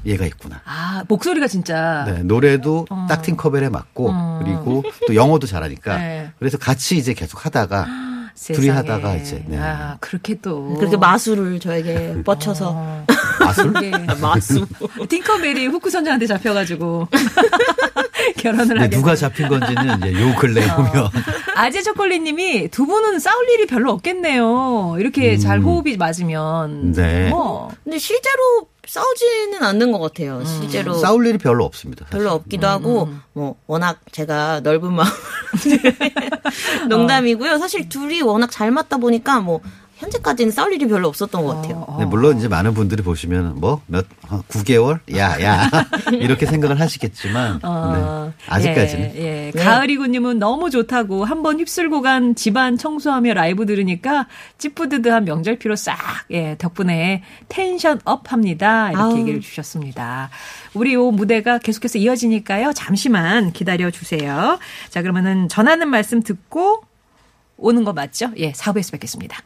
[0.06, 0.62] 얘가 있구나.
[0.64, 2.04] 아, 목소리가 진짜.
[2.06, 4.40] 네, 노래도 딱 팅커벨에 맞고 어.
[4.42, 6.32] 그리고 또 영어도 잘하니까 네.
[6.38, 7.86] 그래서 같이 이제 계속 하다가
[8.37, 8.57] 세상에.
[8.66, 9.59] 둘이 하다가 이제, 네.
[9.59, 10.75] 아, 그렇게 또.
[10.75, 13.07] 그렇게 마술을 저에게 뻗쳐서 어.
[13.40, 14.66] 마술 그게 마술.
[15.09, 17.09] 팅커벨이 후크 선장한테 잡혀가지고
[18.38, 18.90] 결혼을 하게.
[18.90, 20.77] 네, 누가 잡힌 건지는 이제 요 근래 어.
[20.77, 21.09] 보면
[21.55, 24.96] 아재 초콜릿님이 두 분은 싸울 일이 별로 없겠네요.
[24.99, 26.92] 이렇게 잘 호흡이 맞으면.
[26.92, 27.29] 네.
[27.31, 27.70] 뭐.
[27.85, 30.38] 근데 실제로 싸우지는 않는 것 같아요.
[30.38, 30.44] 음.
[30.44, 32.05] 실제로 싸울 일이 별로 없습니다.
[32.07, 32.18] 사실.
[32.18, 32.70] 별로 없기도 음.
[32.70, 33.22] 하고 음.
[33.33, 35.09] 뭐 워낙 제가 넓은 마음
[36.88, 37.59] 농담이고요.
[37.59, 39.61] 사실 둘이 워낙 잘 맞다 보니까 뭐
[39.96, 41.78] 현재까지는 싸울 일이 별로 없었던 것 같아요.
[41.78, 41.98] 어, 어.
[41.98, 44.06] 네, 물론 이제 많은 분들이 보시면 뭐몇
[44.48, 45.70] 9개월 야야
[46.12, 49.50] 이렇게 생각을 하시겠지만 어, 네, 아직까지는 예, 예.
[49.54, 49.62] 네.
[49.62, 54.26] 가을이구님은 너무 좋다고 한번 휩쓸고 간 집안 청소하며 라이브 들으니까
[54.59, 55.96] 찌뿌드드한 명절 피로 싹
[56.30, 59.18] 예, 덕분에 텐션 업합니다 이렇게 아우.
[59.18, 60.28] 얘기를 주셨습니다.
[60.74, 64.59] 우리 요 무대가 계속해서 이어지니까요 잠시만 기다려 주세요.
[64.90, 66.82] 자 그러면은 전하는 말씀 듣고
[67.56, 68.30] 오는 거 맞죠?
[68.37, 69.38] 예, 사부에서 뵙겠습니다.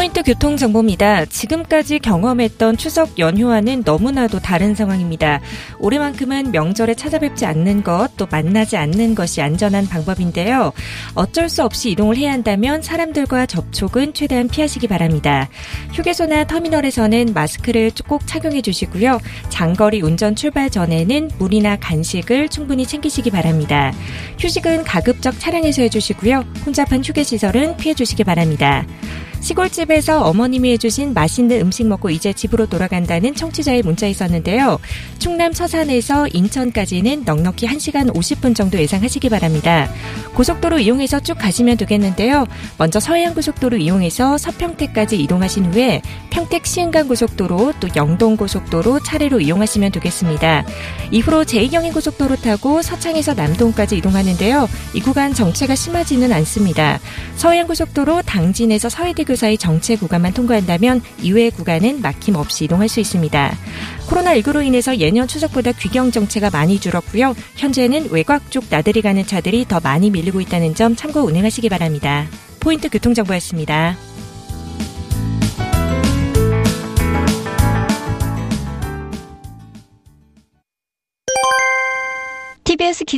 [0.00, 1.26] 포인트 교통 정보입니다.
[1.26, 5.42] 지금까지 경험했던 추석 연휴와는 너무나도 다른 상황입니다.
[5.78, 10.72] 올해만큼은 명절에 찾아뵙지 않는 것, 또 만나지 않는 것이 안전한 방법인데요.
[11.14, 15.50] 어쩔 수 없이 이동을 해야 한다면 사람들과 접촉은 최대한 피하시기 바랍니다.
[15.92, 19.20] 휴게소나 터미널에서는 마스크를 꼭 착용해 주시고요.
[19.50, 23.92] 장거리 운전 출발 전에는 물이나 간식을 충분히 챙기시기 바랍니다.
[24.38, 26.46] 휴식은 가급적 차량에서 해주시고요.
[26.64, 28.86] 혼잡한 휴게시설은 피해 주시기 바랍니다.
[29.40, 34.78] 시골집에서 어머님이 해주신 맛있는 음식 먹고 이제 집으로 돌아간다는 청취자의 문자 있었는데요.
[35.18, 39.90] 충남 서산에서 인천까지는 넉넉히 1시간 50분 정도 예상하시기 바랍니다.
[40.34, 42.46] 고속도로 이용해서 쭉 가시면 되겠는데요.
[42.78, 50.64] 먼저 서해안고속도로 이용해서 서평택까지 이동하신 후에 평택 시흥간 고속도로 또 영동 고속도로 차례로 이용하시면 되겠습니다.
[51.10, 54.68] 이후로 제2경인 고속도로 타고 서창에서 남동까지 이동하는데요.
[54.94, 57.00] 이 구간 정체가 심하지는 않습니다.
[57.36, 63.56] 서해안고속도로 당진에서 서해대교 학교 사이 정체 구간만 통과한다면 이외의 구간은 막힘 없이 이동할 수 있습니다.
[64.08, 67.36] 코로나19로 인해서 예년 추석보다 귀경 정체가 많이 줄었고요.
[67.54, 72.26] 현재는 외곽 쪽 나들이 가는 차들이 더 많이 밀리고 있다는 점 참고 운행하시기 바랍니다.
[72.58, 74.09] 포인트 교통정보였습니다.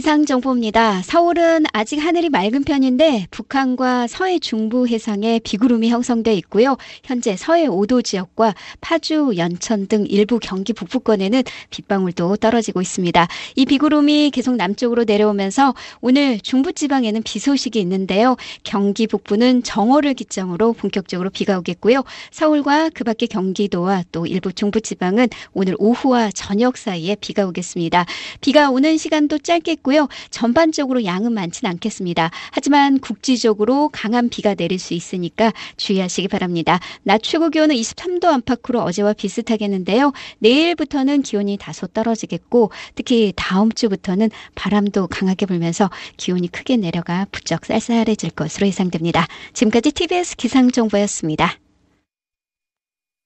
[0.03, 1.01] 기상 정보입니다.
[1.05, 6.77] 서울은 아직 하늘이 맑은 편인데 북한과 서해 중부 해상에 비구름이 형성돼 있고요.
[7.05, 13.29] 현재 서해 5도 지역과 파주, 연천 등 일부 경기 북부권에는 빗방울도 떨어지고 있습니다.
[13.55, 18.37] 이 비구름이 계속 남쪽으로 내려오면서 오늘 중부 지방에는 비 소식이 있는데요.
[18.65, 22.03] 경기 북부는 정오를 기점으로 본격적으로 비가 오겠고요.
[22.33, 28.05] 서울과 그 밖의 경기도와 또 일부 중부 지방은 오늘 오후와 저녁 사이에 비가 오겠습니다.
[28.41, 29.92] 비가 오는 시간도 짧겠고요.
[30.31, 32.31] 전반적으로 양은 많지는 않겠습니다.
[32.51, 36.79] 하지만 국지적으로 강한 비가 내릴 수 있으니까 주의하시기 바랍니다.
[37.03, 40.13] 낮 최고 기온은 23도 안팎으로 어제와 비슷하겠는데요.
[40.39, 48.31] 내일부터는 기온이 다소 떨어지겠고 특히 다음 주부터는 바람도 강하게 불면서 기온이 크게 내려가 부쩍 쌀쌀해질
[48.31, 49.27] 것으로 예상됩니다.
[49.53, 51.59] 지금까지 TBS 기상정보였습니다.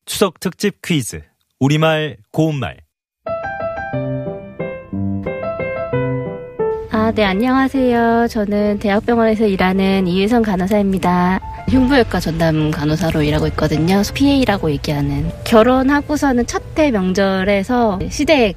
[0.07, 1.23] 추석 특집 퀴즈
[1.59, 2.86] 우리말 고운말
[7.07, 8.27] 아, 네, 안녕하세요.
[8.29, 11.39] 저는 대학병원에서 일하는 이혜성 간호사입니다.
[11.69, 14.03] 흉부외과 전담 간호사로 일하고 있거든요.
[14.13, 15.31] PA라고 얘기하는.
[15.45, 18.57] 결혼하고서는 첫 해 명절에서 시댁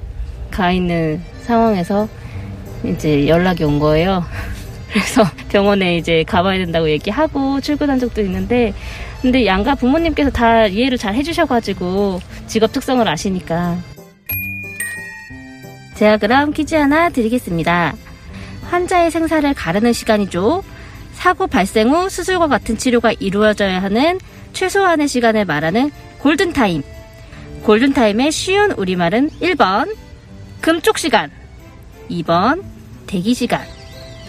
[0.50, 2.08] 가 있는 상황에서
[2.84, 4.24] 이제 연락이 온 거예요.
[4.92, 8.74] 그래서 병원에 이제 가봐야 된다고 얘기하고 출근한 적도 있는데,
[9.22, 13.78] 근데 양가 부모님께서 다 이해를 잘 해주셔가지고 직업 특성을 아시니까.
[15.94, 17.94] 제가 그럼 퀴즈 하나 드리겠습니다.
[18.70, 20.62] 환자의 생사를 가르는 시간이죠.
[21.12, 24.18] 사고 발생 후 수술과 같은 치료가 이루어져야 하는
[24.52, 26.82] 최소한의 시간을 말하는 골든타임.
[27.64, 29.94] 골든타임의 쉬운 우리말은 1번
[30.60, 31.30] 금쪽 시간,
[32.10, 32.62] 2번
[33.06, 33.60] 대기 시간,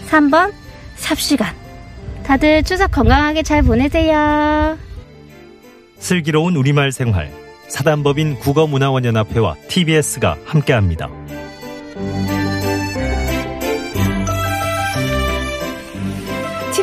[0.08, 0.52] 3번
[0.96, 1.54] 삽시간.
[2.24, 4.78] 다들 추석 건강하게 잘 보내세요.
[5.98, 7.30] 슬기로운 우리말 생활
[7.68, 11.08] 사단법인 국어문화원연합회와 TBS가 함께합니다.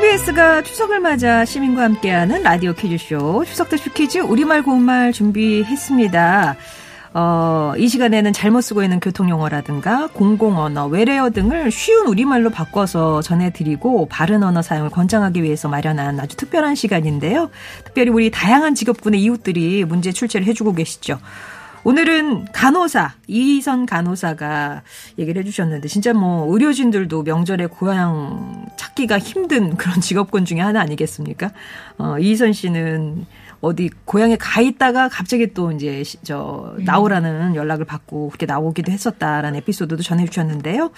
[0.09, 6.55] TBS가 추석을 맞아 시민과 함께하는 라디오 퀴즈쇼 추석 대표 퀴즈 우리말 고운말 준비했습니다.
[7.13, 14.41] 어, 이 시간에는 잘못 쓰고 있는 교통용어라든가 공공언어, 외래어 등을 쉬운 우리말로 바꿔서 전해드리고 바른
[14.41, 17.51] 언어 사용을 권장하기 위해서 마련한 아주 특별한 시간인데요.
[17.83, 21.19] 특별히 우리 다양한 직업군의 이웃들이 문제 출제를 해주고 계시죠.
[21.83, 24.81] 오늘은 간호사, 이희선 간호사가
[25.17, 28.65] 얘기를 해주셨는데, 진짜 뭐, 의료진들도 명절에 고향
[28.99, 31.51] 찾기가 힘든 그런 직업군 중에 하나 아니겠습니까?
[31.97, 33.25] 어, 이희선 씨는
[33.61, 40.03] 어디 고향에 가 있다가 갑자기 또 이제 저 나오라는 연락을 받고 그렇게 나오기도 했었다라는 에피소드도
[40.03, 40.91] 전해 주셨는데요.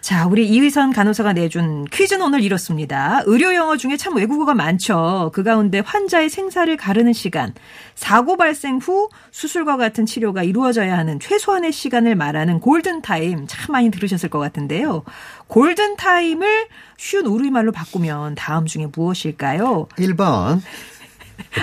[0.00, 3.22] 자, 우리 이의선 간호사가 내준 퀴즈는 오늘 이렇습니다.
[3.26, 5.30] 의료 용어 중에 참 외국어가 많죠.
[5.34, 7.52] 그 가운데 환자의 생사를 가르는 시간,
[7.94, 14.28] 사고 발생 후 수술과 같은 치료가 이루어져야 하는 최소한의 시간을 말하는 골든타임 참 많이 들으셨을
[14.28, 15.02] 것 같은데요.
[15.48, 19.88] 골든타임을 쉬운 우리말로 바꾸면 다음 중에 무엇일까요?
[19.98, 20.60] 1번.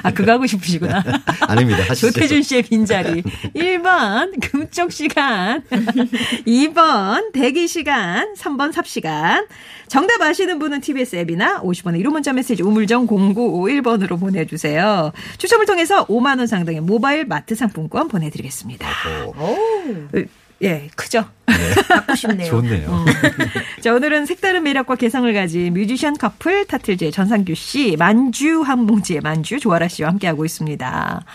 [0.04, 1.04] 아, 그거 하고 싶으시구나.
[1.48, 1.84] 아닙니다.
[1.88, 2.12] 하시죠.
[2.12, 3.24] 조태준 씨의 빈자리.
[3.56, 5.64] 1번, 금쪽 시간.
[6.48, 8.34] 2번, 대기 시간.
[8.36, 9.46] 3번, 삽 시간.
[9.88, 15.12] 정답 아시는 분은 TBS 앱이나 50원의 1호 문자 메시지 우물정 0951번으로 보내주세요.
[15.38, 18.88] 추첨을 통해서 5만원 상당의 모바일 마트 상품권 보내드리겠습니다.
[19.38, 19.56] 오.
[20.64, 21.26] 예, 크죠?
[21.46, 21.54] 네.
[21.88, 22.50] 갖고 싶네요.
[22.50, 22.90] 좋네요.
[22.90, 23.06] 음.
[23.82, 29.88] 자, 오늘은 색다른 매력과 개성을 가진 뮤지션 커플 타틀즈의 전상규 씨, 만주 한봉지의 만주 조아라
[29.88, 31.26] 씨와 함께하고 있습니다.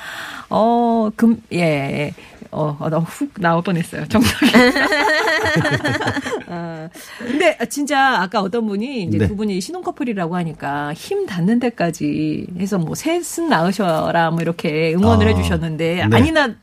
[0.50, 2.12] 어, 금, 예.
[2.50, 4.08] 어, 어 나훅 나올 뻔했어요.
[4.08, 4.46] 정답이.
[6.48, 6.88] 어,
[7.18, 9.28] 근데 진짜 아까 어떤 분이 이제 네.
[9.28, 15.26] 두 분이 신혼 커플이라고 하니까 힘 닿는 데까지 해서 뭐 셋은 낳으셔라 뭐 이렇게 응원을
[15.26, 16.16] 아, 해주셨는데 네.
[16.16, 16.54] 아니나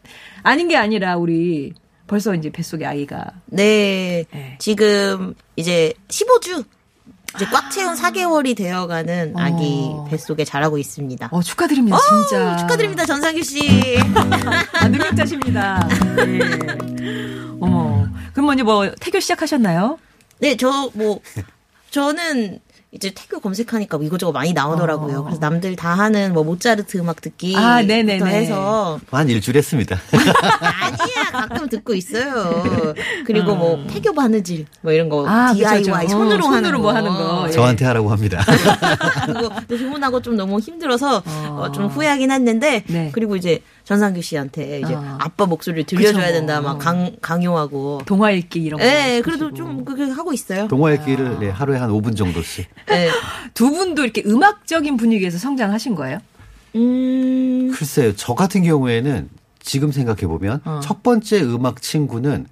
[0.42, 1.74] 아닌 게 아니라 우리
[2.08, 3.26] 벌써 이제 뱃속에 아이가.
[3.48, 4.26] 네.
[4.32, 4.56] 네.
[4.60, 6.66] 지금 이제 15주
[7.36, 10.08] 이제 꽉 채운 4개월이 되어가는 아기 어.
[10.10, 11.30] 뱃속에 자라고 있습니다.
[11.32, 12.54] 어, 축하드립니다, 진짜.
[12.54, 13.98] 어, 축하드립니다, 전상규 씨.
[14.74, 15.88] 아, 능력자십니다.
[16.16, 16.40] 네.
[17.60, 18.08] 어머.
[18.32, 19.98] 그럼 먼저 뭐 태교 시작하셨나요?
[20.40, 21.20] 네, 저 뭐,
[21.92, 22.60] 저는
[22.96, 25.20] 이제 태교 검색하니까 뭐 이것저것 많이 나오더라고요.
[25.20, 25.24] 어.
[25.24, 28.24] 그래서 남들 다 하는 뭐 모차르트 음악 듣기 아, 네네네.
[28.26, 30.00] 해서 한 일주일 했습니다.
[30.16, 32.94] 아니야 가끔 듣고 있어요.
[33.26, 33.56] 그리고 어.
[33.56, 36.08] 뭐 태교 바느질 뭐 이런 거 아, DIY 그쵸, 그쵸.
[36.08, 38.42] 손으로, 어, 하는 손으로 뭐 하는 거 저한테 하라고 합니다.
[39.28, 41.72] 그거 주문하고 좀 너무 힘들어서 어.
[41.74, 43.10] 좀 후회하긴 했는데 네.
[43.14, 45.18] 그리고 이제 전상규 씨한테 이제 어.
[45.20, 46.34] 아빠 목소리를 들려줘야 그쵸.
[46.34, 48.86] 된다 막 강, 강요하고 동화 읽기 이런 거.
[48.86, 50.68] 네, 그래도 좀 그렇게 하고 있어요.
[50.68, 51.40] 동화 읽기를 아.
[51.40, 52.68] 네, 하루에 한 5분 정도씩.
[52.88, 53.10] 네.
[53.54, 56.18] 두 분도 이렇게 음악적인 분위기에서 성장하신 거예요?
[56.76, 57.72] 음.
[57.76, 58.16] 글쎄요.
[58.16, 60.80] 저 같은 경우에는 지금 생각해 보면 어.
[60.84, 62.48] 첫 번째 음악 친구는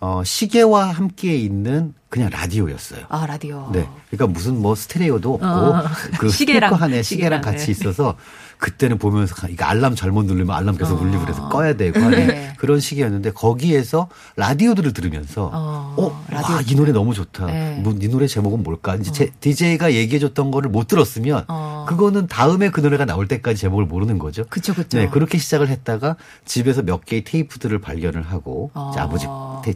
[0.00, 3.04] 어, 시계와 함께 있는 그냥 라디오였어요.
[3.08, 3.68] 아, 라디오.
[3.72, 3.86] 네.
[4.10, 5.84] 그러니까 무슨 뭐 스테레오도 없고 어.
[6.18, 7.72] 그 시계랑 안에 시계랑, 시계랑 같이 네.
[7.72, 8.16] 있어서
[8.58, 11.02] 그때는 보면서 이거 알람 잘못 누르면 알람 계속 어.
[11.02, 12.52] 울리고 그래서 꺼야 되고 하는 네.
[12.58, 17.46] 그런 시기였는데 거기에서 라디오들을 들으면서 어, 어 라디오 와, 이 노래 너무 좋다.
[17.46, 17.80] 네.
[17.82, 18.96] 뭐, 이 노래 제목은 뭘까?
[18.96, 19.12] 이제 어.
[19.12, 21.86] 제, DJ가 얘기해 줬던 거를 못 들었으면 어.
[21.88, 24.44] 그거는 다음에 그 노래가 나올 때까지 제목을 모르는 거죠.
[24.48, 24.98] 그렇죠, 그렇죠.
[24.98, 28.92] 네, 그렇게 시작을 했다가 집에서 몇 개의 테이프들을 발견을 하고 어.
[28.96, 29.26] 아버지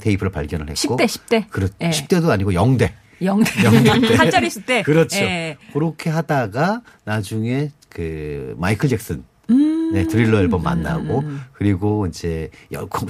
[0.03, 1.45] 테이, 프를 발견을 했고 10대, 10대.
[1.51, 1.91] 그렇, 네.
[1.91, 2.91] 10대도 아니고 0대.
[3.25, 3.65] 영대.
[3.65, 4.83] 영대 한자리 있을 때.
[4.83, 5.19] 그렇죠.
[5.19, 5.57] 예.
[5.73, 9.93] 그렇게 하다가 나중에 그 마이클 잭슨 음.
[9.93, 11.43] 네, 드릴러 앨범 만나고 음.
[11.53, 12.49] 그리고 이제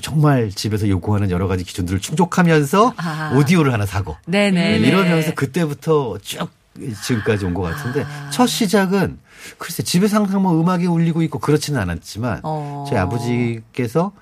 [0.00, 3.32] 정말 집에서 요구하는 여러 가지 기준들을 충족하면서 아.
[3.36, 6.50] 오디오를 하나 사고 네네 네, 이러면서 그때부터 쭉
[7.04, 8.30] 지금까지 온 것 같은데 아.
[8.30, 9.18] 첫 시작은
[9.58, 12.84] 글쎄 집에서 항상 뭐 음악이 울리고 있고 그렇지는 않았지만 어.
[12.88, 14.12] 저희 아버지께서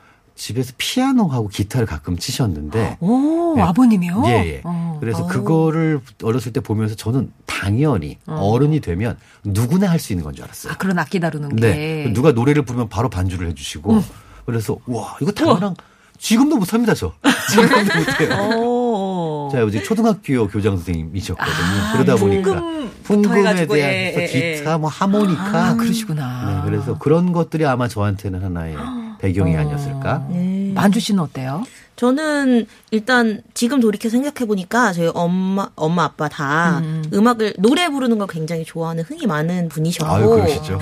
[0.41, 2.97] 집에서 피아노하고 기타를 가끔 치셨는데.
[3.05, 3.63] 오, 네.
[3.63, 4.23] 아버님이요?
[4.27, 4.61] 예, 예.
[4.65, 4.97] 어.
[4.99, 5.27] 그래서 오.
[5.27, 8.59] 그거를 어렸을 때 보면서 저는 당연히 어.
[8.59, 10.73] 른이 되면 누구나 할 수 있는 건 줄 알았어요.
[10.73, 11.61] 아, 그런 악기 다루는 게.
[12.07, 12.13] 네.
[12.15, 13.93] 누가 노래를 부르면 바로 반주를 해 주시고.
[13.93, 14.03] 음.
[14.47, 15.75] 그래서, 와, 이거 당연한,
[16.19, 17.13] 지금도 못 합니다, 저.
[17.51, 19.49] 지금도 못 해요.
[19.53, 21.55] 자, 아버지 초등학교 교장 선생님이셨거든요.
[21.83, 22.63] 아, 그러다 보니까.
[23.05, 25.67] 풍금에 대한 예, 예, 예, 기타, 뭐 하모니카.
[25.69, 26.63] 아, 그러시구나.
[26.65, 28.77] 네, 그래서 그런 것들이 아마 저한테는 하나의
[29.21, 29.61] 배경이 어.
[29.61, 30.27] 아니었을까.
[30.31, 30.73] 네.
[30.75, 31.65] 만주 씨는 어때요?
[31.97, 37.05] 저는 일단 지금 돌이켜 생각해 보니까 저희 엄마 엄마 아빠 다 음.
[37.13, 40.81] 악을 노래 부르는 걸 굉장히 좋아하는 흥이 많은 분이셨고 아유, 그러시죠.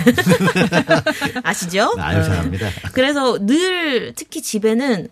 [1.42, 1.92] 아시죠?
[1.96, 2.68] 네, 아유 잘합니다.
[2.92, 5.08] 그래서 늘 특히 집에는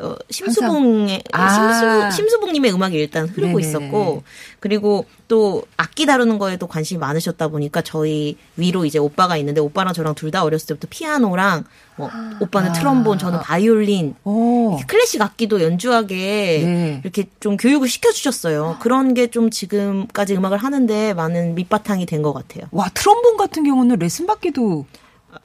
[0.00, 2.10] 어, 심수봉의 아.
[2.10, 3.68] 심수, 심수봉님의 음악이 일단 흐르고 네네네.
[3.68, 4.22] 있었고
[4.60, 10.14] 그리고 또 악기 다루는 거에도 관심이 많으셨다 보니까 저희 위로 이제 오빠가 있는데 오빠랑 저랑
[10.14, 11.64] 둘 다 어렸을 때부터 피아노랑
[11.96, 12.38] 뭐 아.
[12.40, 14.76] 오빠는 트럼본 저는 바이올린 오.
[14.86, 17.00] 클래식 악기도 연주하게 네.
[17.02, 18.76] 이렇게 좀 교육을 시켜주셨어요.
[18.80, 22.64] 그런 게 좀 지금까지 음악을 하는데 많은 밑바탕이 된 것 같아요.
[22.72, 24.86] 와 트럼본 같은 경우는 레슨 받기도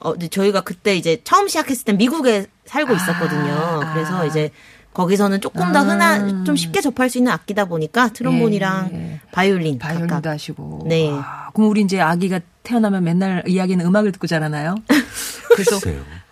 [0.00, 3.52] 어, 저희가 그때 이제 처음 시작했을 땐 미국에 살고 아, 있었거든요.
[3.52, 4.50] 아, 그래서 이제
[4.92, 10.14] 거기서는 조금 더 흔한 좀 쉽게 접할 수 있는 악기다 보니까 트롬본이랑 예, 바이올린 바이올린도
[10.14, 10.30] 각각.
[10.30, 11.10] 하시고 네.
[11.10, 14.76] 와, 그럼 우리 이제 아기가 태어나면 맨날 이야기는 음악을 듣고 자라나요?
[15.54, 15.78] 그래서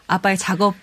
[0.07, 0.75] 아빠의 작업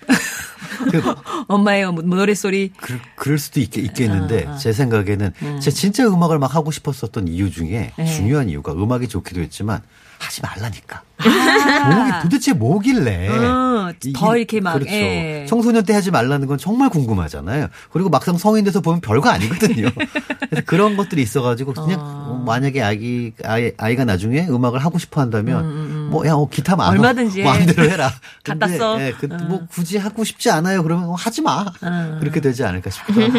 [0.90, 1.02] 그,
[1.48, 2.72] 엄마의 뭐 노래소리.
[2.76, 4.56] 그, 그럴 수도 있, 있겠는데, 아, 아.
[4.56, 5.60] 제 생각에는, 음.
[5.60, 8.04] 제가 진짜 음악을 막 하고 싶었었던 이유 중에 네.
[8.04, 9.82] 중요한 이유가 음악이 좋기도 했지만,
[10.18, 11.02] 하지 말라니까.
[11.28, 12.22] 아.
[12.22, 14.92] 도대체 뭐길래 어, 어, 더 이렇게 막 그렇죠.
[14.92, 15.46] 예.
[15.48, 17.68] 청소년 때 하지 말라는 건 정말 궁금하잖아요.
[17.92, 19.88] 그리고 막상 성인 돼서 보면 별거 아니거든요.
[20.50, 22.42] 그래서 그런 것들이 있어가지고 그냥 어.
[22.46, 25.90] 만약에 아기 아이, 아이가 나중에 음악을 하고 싶어 한다면 음, 음.
[25.90, 26.08] 음.
[26.10, 28.10] 뭐야 어, 기타 마 얼마든지 마음대로 해라.
[28.42, 29.00] 갖다 써.
[29.00, 29.38] 예, 그, 음.
[29.48, 30.82] 뭐 굳이 하고 싶지 않아요.
[30.82, 31.64] 그러면 뭐 하지 마.
[31.82, 32.16] 음.
[32.20, 33.38] 그렇게 되지 않을까 싶기도 하고.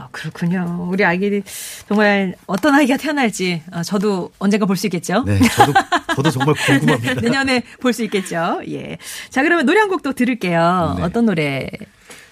[0.00, 0.86] 아, 그렇군요.
[0.90, 1.42] 우리 아기들
[1.88, 5.22] 정말 어떤 아이가 태어날지 어, 저도 언젠가 볼 수 있겠죠.
[5.24, 5.72] 네, 저도
[6.16, 7.20] 저도 정말 궁금합니다.
[7.30, 8.60] 내년에 볼 수 있겠죠.
[8.68, 8.98] 예.
[9.30, 10.94] 자, 그러면 노래 한곡또 들을게요.
[10.98, 11.02] 네.
[11.02, 11.68] 어떤 노래?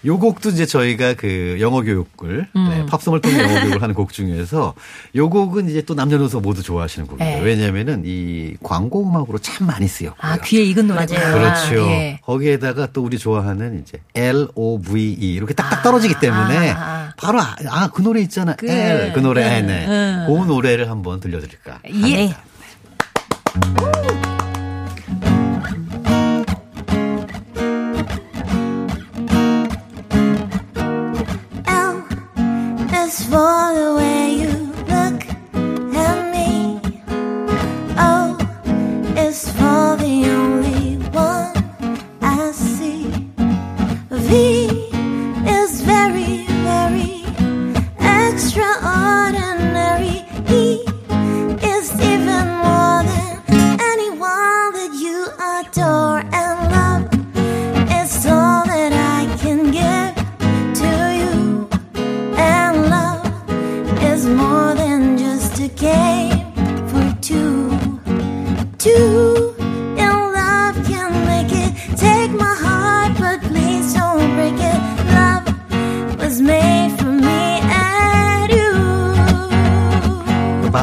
[0.06, 2.68] 요 곡도 이제 저희가 그 영어 교육을 음.
[2.70, 4.72] 네, 팝송을 통해 영어 교육을 하는 곡 중에서
[5.14, 7.36] 요 곡은 이제 또 남녀노소 모두 좋아하시는 곡이에요.
[7.38, 7.44] 네.
[7.44, 10.32] 왜냐면은 이 광고 음악으로 참 많이 쓰였고요.
[10.32, 11.14] 아 귀에 익은 노래죠.
[11.16, 11.74] 그렇죠.
[11.90, 12.18] 예.
[12.24, 17.14] 거기에다가 또 우리 좋아하는 이제 L O V E 이렇게 딱딱 떨어지기 때문에 아, 아.
[17.18, 18.54] 바로 아그 아, 노래 있잖아.
[18.56, 19.86] 그, L 그 노래 네.
[19.86, 20.24] 네.
[20.26, 21.80] 그 노래를 한번 들려드릴까.
[22.06, 22.34] 예.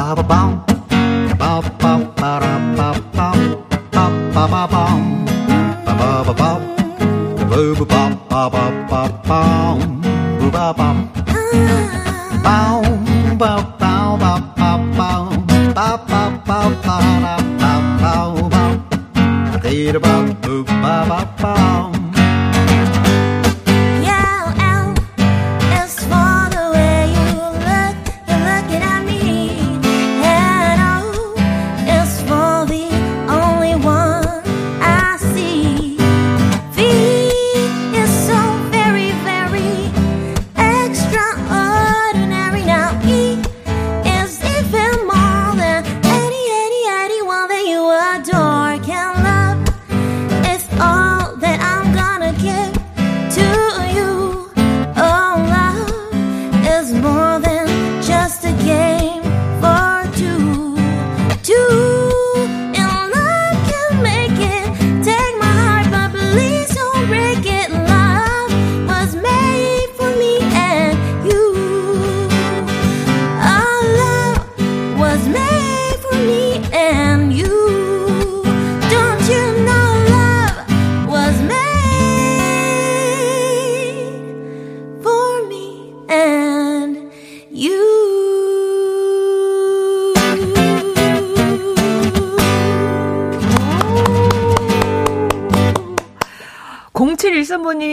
[0.08, 0.47] ba ba ba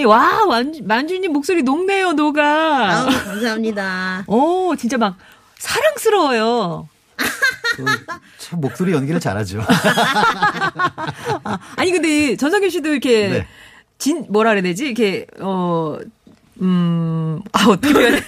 [0.05, 0.40] 와,
[0.83, 2.43] 만주님 목소리 녹네요, 녹아.
[2.90, 4.25] 아우, 감사합니다.
[4.27, 5.17] 오, 진짜 막
[5.59, 6.88] 사랑스러워요.
[8.38, 9.62] 참 목소리 연기를 잘하죠.
[11.45, 13.47] 아, 니 근데 전성현 씨도 이렇게 네.
[13.99, 14.87] 진 뭐라 그래야 되지?
[14.87, 15.99] 이렇게 어
[16.61, 18.21] 음, 아, 어떻게 표현해?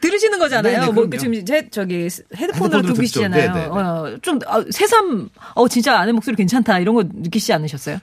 [0.00, 0.80] 들으시는 거잖아요.
[0.80, 3.70] 네네, 뭐, 지금 제, 저기, 헤드폰으로 두고 계시잖아요.
[3.72, 6.78] 어, 좀, 아, 새삼, 어, 진짜 아내 목소리 괜찮다.
[6.78, 7.98] 이런 거 느끼시지 않으셨어요?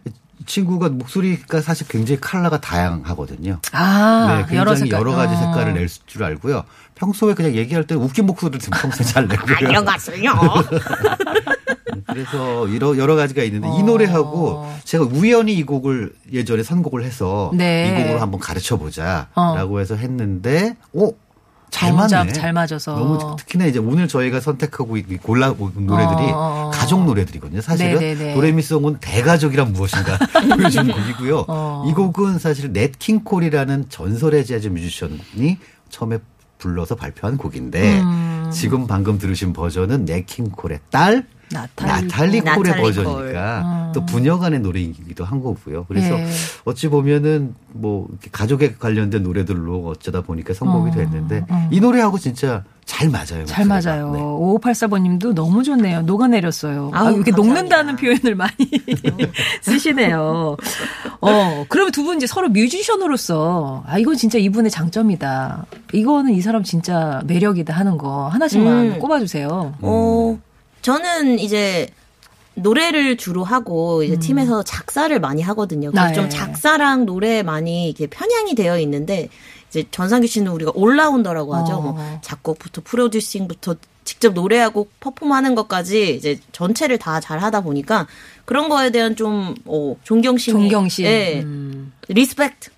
[0.50, 3.60] 친구가 목소리가 사실 굉장히 컬러가 다양하거든요.
[3.72, 5.38] 아, 네, 굉장히 여러, 여러 가지 어.
[5.38, 6.64] 색깔을 낼 줄 알고요.
[6.96, 9.56] 평소에 그냥 얘기할 때 웃긴 목소리를 평소에 잘 내고요.
[9.64, 10.34] 안녕하세요.
[12.08, 13.78] 그래서 여러, 여러 가지가 있는데 어.
[13.80, 17.88] 이 노래하고 제가 우연히 이 곡을 예전에 선곡을 해서 네.
[17.88, 19.80] 이 곡으로 한번 가르쳐 보자라고 어.
[19.80, 21.14] 해서 했는데, 오!
[21.70, 22.34] 잘 맞네.
[22.34, 22.96] 잘 맞아서.
[22.96, 26.72] 너무 특히나 이제 오늘 저희가 선택하고 골라 온 노래들이 어, 어, 어.
[26.74, 27.62] 가족 노래들이거든요.
[27.62, 28.34] 사실은 네네네.
[28.36, 30.18] 도레미송은 대가족이란 무엇인가
[30.56, 31.46] 보여주는 곡이고요.
[31.48, 31.86] 어.
[31.88, 35.58] 이 곡은 사실 넷킹 콜이라는 전설의 재즈 뮤지션이
[35.90, 36.20] 처음에
[36.58, 38.50] 불러서 발표한 곡인데 음.
[38.52, 43.79] 지금 방금 들으신 버전은 넷킹 콜의 딸 나탈리, 나탈리 콜의 나탈리 버전이니까 콜.
[43.90, 43.92] 음.
[43.92, 43.92] 어.
[43.94, 45.86] 또 부녀 간의 노래이기도 한 거고요.
[45.88, 46.28] 그래서 예.
[46.66, 50.94] 어찌 보면은 뭐 가족에 관련된 노래들로 어쩌다 보니까 선곡이 어.
[50.94, 51.68] 됐는데 어.
[51.72, 53.46] 이 노래하고 진짜 잘 맞아요.
[53.46, 53.68] 잘 목소리가.
[53.68, 54.12] 맞아요.
[54.14, 54.20] 네.
[54.20, 56.02] 5584번님도 너무 좋네요.
[56.02, 56.90] 녹아내렸어요.
[56.94, 57.38] 아, 이렇게 감사합니다.
[57.38, 58.54] 녹는다는 표현을 많이
[59.62, 60.58] 쓰시네요.
[61.22, 65.66] 어, 그러면 두 분 이제 서로 뮤지션으로서 아 이건 진짜 이분의 장점이다.
[65.94, 69.00] 이거는 이 사람 진짜 매력이다 하는 거 하나씩만 음.
[69.00, 69.76] 꼽아주세요.
[69.82, 70.40] 어,
[70.82, 71.88] 저는 이제
[72.56, 74.20] 노래를 주로 하고 이제 음.
[74.20, 75.92] 팀에서 작사를 많이 하거든요.
[75.92, 76.14] 그래서 네.
[76.14, 79.30] 좀 작사랑 노래 많이 이렇게 편향이 되어 있는데
[79.70, 81.74] 이제 전상규 씨는 우리가 올라운더라고 하죠.
[81.76, 81.82] 어.
[81.82, 88.08] 뭐 작곡부터 프로듀싱부터 직접 노래하고 퍼폼하는 것까지 이제 전체를 다 잘 하다 보니까
[88.46, 91.94] 그런 거에 대한 좀 어, 존경심, 존경심, 예, 음.
[92.08, 92.72] respect.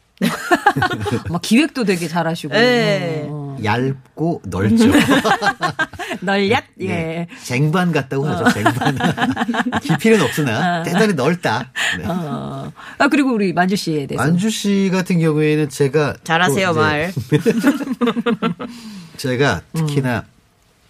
[1.29, 2.53] 막 기획도 되게 잘하시고.
[2.53, 3.27] 네.
[3.29, 3.57] 어.
[3.63, 4.85] 얇고 넓죠.
[6.21, 6.63] 널얏?
[6.81, 6.87] 예.
[6.87, 7.27] 네.
[7.43, 8.49] 쟁반 같다고 하죠, 어.
[8.51, 8.97] 쟁반.
[9.81, 10.83] 깊이는 없으나, 어.
[10.83, 11.71] 대단히 넓다.
[11.97, 12.05] 네.
[12.05, 12.71] 어.
[12.97, 14.23] 아, 그리고 우리 만주 씨에 대해서.
[14.23, 16.15] 만주 씨 같은 경우에는 제가.
[16.23, 17.13] 잘하세요, 말.
[19.17, 20.25] 제가 특히나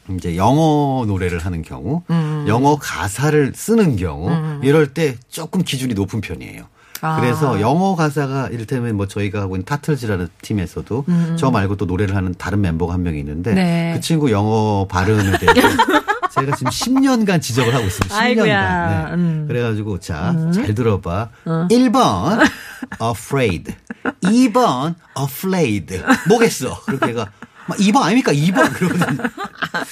[0.09, 0.17] 음.
[0.17, 2.45] 이제 영어 노래를 하는 경우, 음.
[2.47, 4.59] 영어 가사를 쓰는 경우, 음.
[4.63, 6.67] 이럴 때 조금 기준이 높은 편이에요.
[7.01, 7.19] 아.
[7.19, 11.35] 그래서 영어 가사가 이를테면 뭐 저희가 하고 있는 타틀즈라는 팀에서도 음.
[11.37, 13.91] 저 말고 또 노래를 하는 다른 멤버가 한명 있는데 네.
[13.95, 15.67] 그 친구 영어 발음에 대해서
[16.31, 18.15] 제가 지금 10년간 지적을 하고 있습니다.
[18.15, 18.43] 10년간.
[18.45, 19.13] 네.
[19.15, 19.45] 음.
[19.47, 20.51] 그래가지고 자, 음.
[20.51, 21.29] 잘 들어봐.
[21.45, 21.67] 어.
[21.69, 22.39] 1번
[23.01, 23.75] afraid.
[24.21, 26.01] 2번 afraid.
[26.29, 26.79] 뭐겠어?
[26.85, 27.27] 그렇게 해가
[27.67, 28.31] 2번 아닙니까?
[28.31, 28.73] 2번.
[28.73, 29.23] 그러거든요.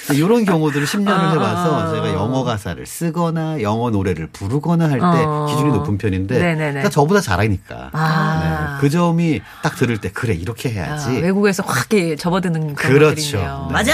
[0.14, 5.48] 이런 경우들을 10년을 아, 해봐서 아, 제가 영어 가사를 쓰거나 영어 노래를 부르거나 할때 어.
[5.50, 8.40] 기준이 높은 편인데 그러니까 저보다 잘하니까 아.
[8.44, 8.82] 네.
[8.82, 11.10] 그 점이 딱 들을 때 그래 이렇게 해야지.
[11.10, 13.38] 아, 외국에서 확 접어드는 그렇죠.
[13.38, 13.74] 네.
[13.74, 13.94] 맞아.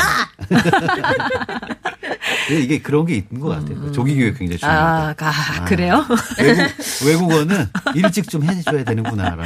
[2.50, 3.78] 이게 그런 게 있는 것 같아요.
[3.78, 3.94] 음.
[3.94, 5.26] 조기 교육 굉장히 중요하다.
[5.28, 5.30] 아,
[5.62, 6.06] 아, 그래요?
[7.06, 9.44] 외국, 어는 일찍 좀 해줘야 되는구나라는.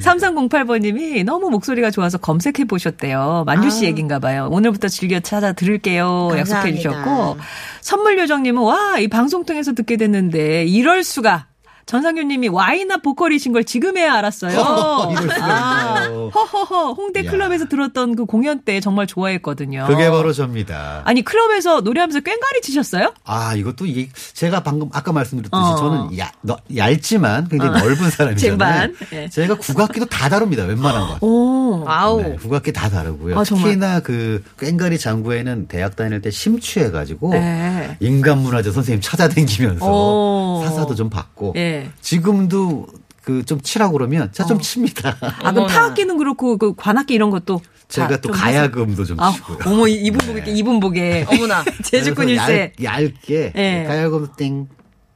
[0.00, 3.44] 3308번님이 너무 목소리가 좋아서 검색해 보셨대요.
[3.46, 3.88] 만주 씨 아.
[3.88, 4.48] 얘기인가 봐요.
[4.50, 6.30] 오늘부터 즐겨 찾아 들을게요.
[6.36, 7.36] 약속해 주셨고
[7.80, 11.48] 선물 요정님은 와 이 방송 통해서 듣게 됐는데 이럴 수가
[11.86, 14.58] 전상규님이 와이나 보컬이신 걸 지금에야 알았어요.
[15.40, 17.30] 아, 허허허 홍대 야.
[17.30, 19.86] 클럽에서 들었던 그 공연 때 정말 좋아했거든요.
[19.86, 21.02] 그게 바로 접니다.
[21.04, 23.14] 아니 클럽에서 노래하면서 꽹가리 치셨어요?
[23.24, 25.76] 아 이것도 이게 제가 방금 아까 말씀드렸듯이 어.
[25.76, 27.84] 저는 야, 너, 얇지만 굉장히 어.
[27.84, 28.92] 넓은 사람이잖아요.
[29.10, 29.28] 네.
[29.30, 30.64] 제가 국악기도 다 다룹니다.
[30.64, 31.18] 웬만한 거.
[31.66, 31.84] 오.
[31.88, 32.22] 아우.
[32.22, 33.38] 네, 국악기 다 다르고요.
[33.38, 37.96] 아, 특히나 그 꽹가리 장구에는 대학 다닐 때 심취해가지고 네.
[38.00, 41.52] 인간문화재 선생님 찾아다니면서 사사도 좀 받고.
[41.54, 41.90] 네.
[42.00, 42.86] 지금도
[43.22, 44.60] 그 좀 치라고 그러면 자좀 어.
[44.60, 45.16] 칩니다.
[45.20, 49.58] 아 그럼 타악기는 그렇고 그 관악기 이런 것도 제가 또 가야금도 좀 아, 치고요.
[49.66, 50.52] 어머 이분 보게 네.
[50.52, 53.84] 이분 보게 어머나 재주꾼 일세 얇게 네.
[53.84, 54.68] 가야금 땡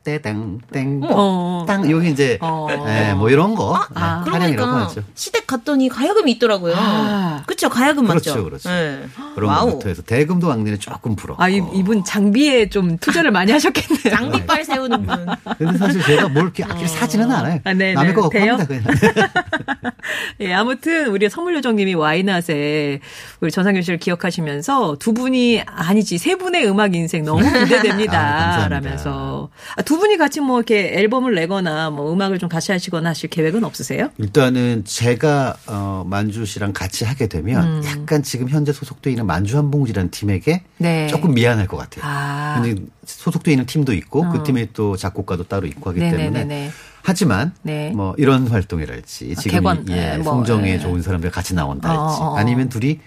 [0.02, 1.64] 땡, 땡, 어.
[1.68, 1.90] 땅.
[1.90, 2.66] 여기 이제, 어.
[2.86, 3.76] 네, 뭐 이런 거.
[3.76, 5.02] 아, 아, 그러니까 하죠.
[5.14, 6.74] 시댁 갔더니 가야금이 있더라고요.
[6.74, 7.42] 아.
[7.46, 8.44] 그쵸, 가야금 그렇죠, 맞죠?
[8.44, 9.02] 그렇죠, 네.
[9.34, 9.66] 그런 wow.
[9.66, 11.36] 것부터 해서 대금도 왕년에 조금 불어.
[11.38, 14.16] 아, 이분 장비에 좀 투자를 많이 하셨겠네요.
[14.16, 15.26] 장비빨 세우는 분.
[15.58, 16.88] 근데 사실 제가 뭘 이렇게 악기를 어.
[16.88, 17.60] 사지는 않아요.
[17.64, 18.14] 아, 네, 남의 네.
[18.14, 18.82] 거 갖고 합니다, 그냥.
[20.40, 23.00] 예, 아무튼 우리 선물 요정님이 와이낫에
[23.40, 28.64] 우리 전상규 씨를 기억하시면서 두 분이 아니지 세 분의 음악 인생 너무 기대됩니다.
[28.64, 33.08] 아, 라면서 아, 두 분이 같이 뭐 이렇게 앨범을 내거나 뭐 음악을 좀 같이 하시거나
[33.08, 34.10] 하실 계획은 없으세요?
[34.18, 37.82] 일단은 제가 어, 만주 씨랑 같이 하게 되면 음.
[37.84, 41.08] 약간 지금 현재 소속돼 있는 만주 한봉지라는 팀에게 네.
[41.08, 42.04] 조금 미안할 것 같아요.
[42.04, 42.62] 아.
[43.04, 44.30] 소속돼 있는 팀도 있고 그 어.
[44.30, 46.32] 그 팀에 또 작곡가도 따로 있고 하기 네네네네.
[46.38, 46.70] 때문에
[47.02, 47.90] 하지만 네.
[47.90, 50.78] 뭐 이런 활동이랄지 아, 지금 객원, 예, 네, 뭐, 성정에 네.
[50.78, 52.36] 좋은 사람들 같이 나온다 할지 어, 어, 어.
[52.36, 53.00] 아니면 둘이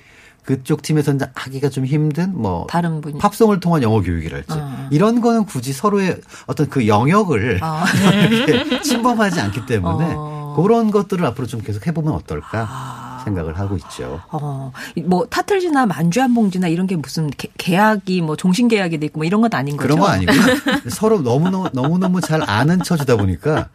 [0.44, 4.88] 그쪽 팀에서 하기가 좀 힘든 뭐 다른 분 팝송을 통한 영어 교육이랄지 어.
[4.92, 7.84] 이런 거는 굳이 서로의 어떤 그 영역을 어.
[8.84, 10.56] 침범하지 않기 때문에 어.
[10.58, 13.14] 그런 것들을 앞으로 좀 계속 해보면 어떨까 아.
[13.24, 14.22] 생각을 하고 있죠.
[14.32, 14.72] 어,
[15.06, 19.42] 뭐 타틀즈나 만주한 봉지나 이런 게 무슨 계약이 뭐 종신 계약이 돼 있고 뭐 이런
[19.42, 19.88] 건 아닌 거죠?
[19.88, 20.36] 그런 거 아니고요.
[20.92, 23.70] 서로 너무 너무 너무 너무 잘 아는 처지다 보니까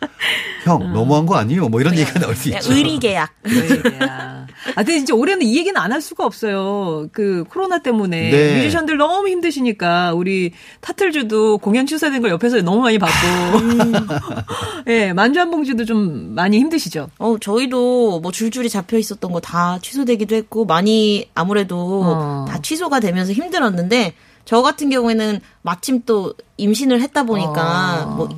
[0.64, 0.92] 형 음.
[0.92, 1.68] 너무한 거 아니에요?
[1.70, 2.72] 뭐 이런 얘기가 나올 수 있죠.
[2.72, 3.30] 의리 계약.
[3.44, 4.37] 의리 계약.
[4.70, 7.08] 아, 근데 진짜 올해는 이 얘기는 안 할 수가 없어요.
[7.12, 8.56] 그 코로나 때문에 네.
[8.58, 13.12] 뮤지션들 너무 힘드시니까 우리 타틀즈도 공연 취소된 걸 옆에서 너무 많이 봤고,
[14.88, 17.08] 예, 네, 만주한봉지도 좀 많이 힘드시죠.
[17.18, 22.44] 어, 저희도 뭐 줄줄이 잡혀 있었던 거 다 취소되기도 했고 많이 아무래도 어.
[22.48, 28.10] 다 취소가 되면서 힘들었는데 저 같은 경우에는 마침 또 임신을 했다 보니까 어.
[28.16, 28.28] 뭐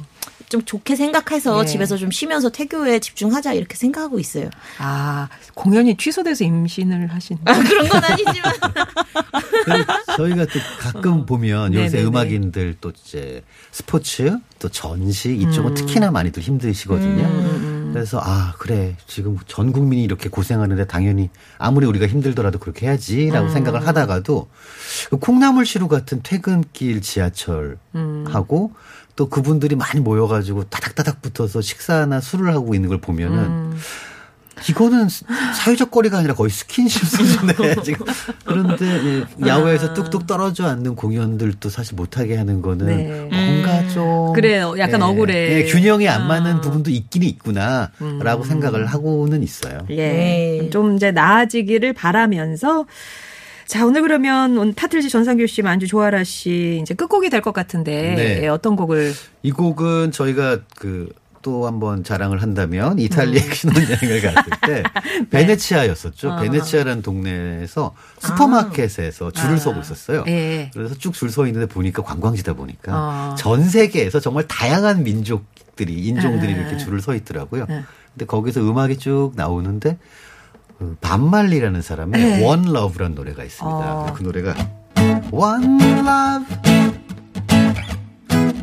[0.51, 1.67] 좀 좋게 생각해서 네.
[1.67, 4.51] 집에서 좀 쉬면서 태교에 집중하자 이렇게 생각하고 있어요.
[4.79, 8.53] 아 공연이 취소돼서 임신을 하신 아, 그런 건 아니지만
[10.17, 11.25] 저희가 또 가끔 어.
[11.25, 12.03] 보면 요새 네네네.
[12.05, 15.75] 음악인들 또 이제 스포츠 또 전시 이쪽은 음.
[15.75, 17.23] 특히나 많이들 힘드시거든요.
[17.23, 17.91] 음, 음, 음.
[17.93, 23.53] 그래서 아 그래 지금 전 국민이 이렇게 고생하는데 당연히 아무리 우리가 힘들더라도 그렇게 해야지라고 음.
[23.53, 24.49] 생각을 하다가도
[25.11, 28.73] 그 콩나물시루 같은 퇴근길 지하철하고
[29.21, 33.79] 또 그분들이 많이 모여가지고 다닥다닥 붙어서 식사나 술을 하고 있는 걸 보면은 음.
[34.71, 35.09] 이거는
[35.55, 37.53] 사회적 거리가 아니라 거의 스킨십 수준에
[37.85, 38.07] 지금
[38.47, 39.93] 그런데 예, 야외에서 아.
[39.93, 43.21] 뚝뚝 떨어져 앉는 공연들도 사실 못하게 하는 거는 네.
[43.21, 43.89] 뭔가 음.
[43.91, 44.75] 좀 그래요.
[44.79, 45.53] 약간 예, 억울해.
[45.53, 46.61] 예, 균형이 안 맞는 아.
[46.62, 48.43] 부분도 있긴 있구나라고 음.
[48.43, 49.81] 생각을 하고는 있어요.
[49.91, 50.71] 예, 네.
[50.71, 52.87] 좀 이제 나아지기를 바라면서.
[53.67, 58.41] 자, 오늘 그러면 타틀즈 전상규 씨, 만주 조아라 씨 이제 끝곡이 될 것 같은데 네.
[58.43, 59.15] 예, 어떤 곡을?
[59.43, 61.09] 이 곡은 저희가 그
[61.43, 63.53] 또 한번 자랑을 한다면 이탈리아 음.
[63.53, 64.83] 신혼여행을 갔을 때
[65.25, 65.29] 네.
[65.31, 66.33] 베네치아였었죠.
[66.33, 66.37] 어.
[66.41, 69.31] 베네치아라는 동네에서 슈퍼마켓에서 아.
[69.31, 69.57] 줄을 아.
[69.59, 70.25] 서고 있었어요.
[70.29, 70.71] 예.
[70.75, 72.93] 그래서 쭉 줄 서 있는데 보니까 관광지다 보니까
[73.33, 73.35] 어.
[73.39, 76.57] 전 세계에서 정말 다양한 민족들이 인종들이 에.
[76.57, 77.63] 이렇게 줄을 서 있더라고요.
[77.71, 77.85] 에.
[78.13, 79.97] 근데 거기서 음악이 쭉 나오는데
[80.81, 82.43] 그 반말리라는 사람의 네.
[82.43, 83.76] One Love라는 노래가 있습니다.
[83.76, 84.14] 어.
[84.14, 84.55] 그 노래가
[85.31, 86.47] One Love,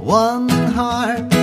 [0.01, 1.38] One Heart,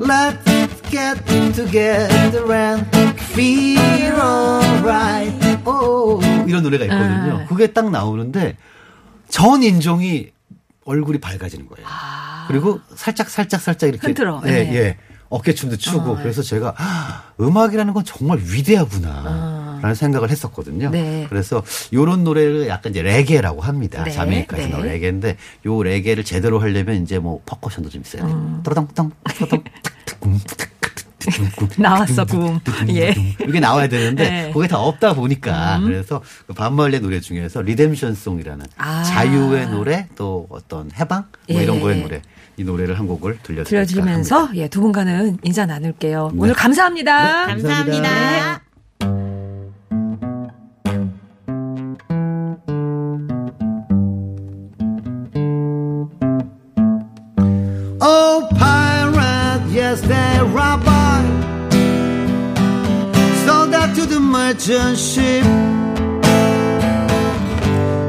[0.00, 2.84] Let's get together and
[3.32, 5.30] feel alright.
[5.64, 7.38] 오, 이런 노래가 있거든요.
[7.38, 7.46] 네.
[7.46, 8.56] 그게 딱 나오는데
[9.28, 10.32] 전 인종이
[10.84, 11.86] 얼굴이 밝아지는 거예요.
[11.88, 12.46] 아.
[12.48, 14.42] 그리고 살짝 살짝 살짝 이렇게 흔들어.
[14.46, 14.74] 예, 네.
[14.74, 14.96] 예.
[15.30, 16.22] 어깨춤도 추고 어, 네.
[16.22, 19.78] 그래서 제가 아, 음악이라는 건 정말 위대하구나.
[19.80, 20.90] 라는 생각을 했었거든요.
[20.90, 21.24] 네.
[21.30, 21.62] 그래서
[21.94, 24.04] 요런 노래를 약간 이제 레게라고 합니다.
[24.04, 24.10] 네.
[24.10, 24.92] 자메이카에서 네.
[24.92, 28.34] 레게인데 요 레게를 제대로 하려면 이제 뭐 퍼커션도 좀 있어야 돼요.
[28.34, 28.60] 음.
[28.62, 29.62] 떠덩떠덩 떠덩
[31.78, 32.60] 나왔어 굼.
[32.90, 33.14] 예.
[33.46, 34.50] 이게 나와야 되는데 네.
[34.52, 35.84] 그게 다 없다 보니까 음.
[35.84, 39.02] 그래서 그 밥 말리 노래 중에서 Redemption Song이라는 아.
[39.04, 41.62] 자유의 노래 또 어떤 해방 뭐 예.
[41.64, 42.22] 이런 거의 노래
[42.56, 46.30] 이 노래를 한 곡을 들려드리면서 예, 두 분과는 인사 나눌게요.
[46.32, 46.38] 네.
[46.38, 47.46] 오늘 감사합니다.
[47.46, 48.02] 네, 감사합니다.
[48.02, 48.60] 감사합니다.
[58.02, 61.20] Oh, pirate, yes, they're rabbi.
[63.44, 65.44] Sold out to the merchant ship.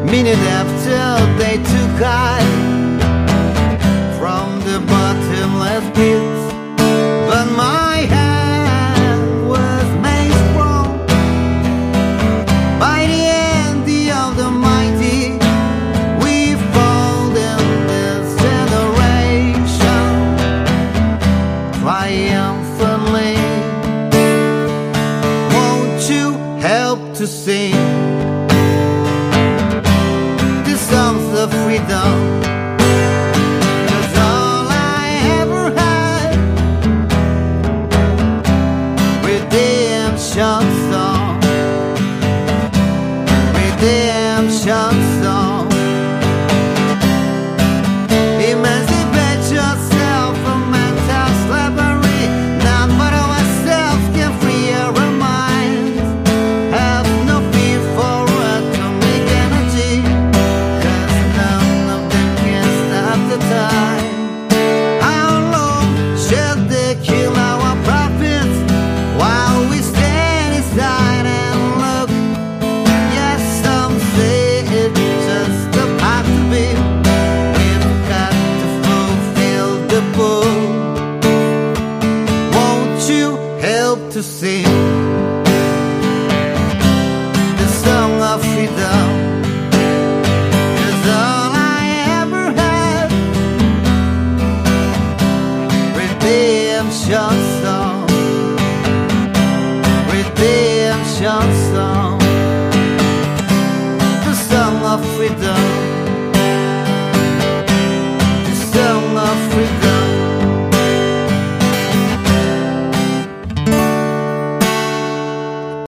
[0.06, 2.51] Minute after they took I
[5.96, 6.31] will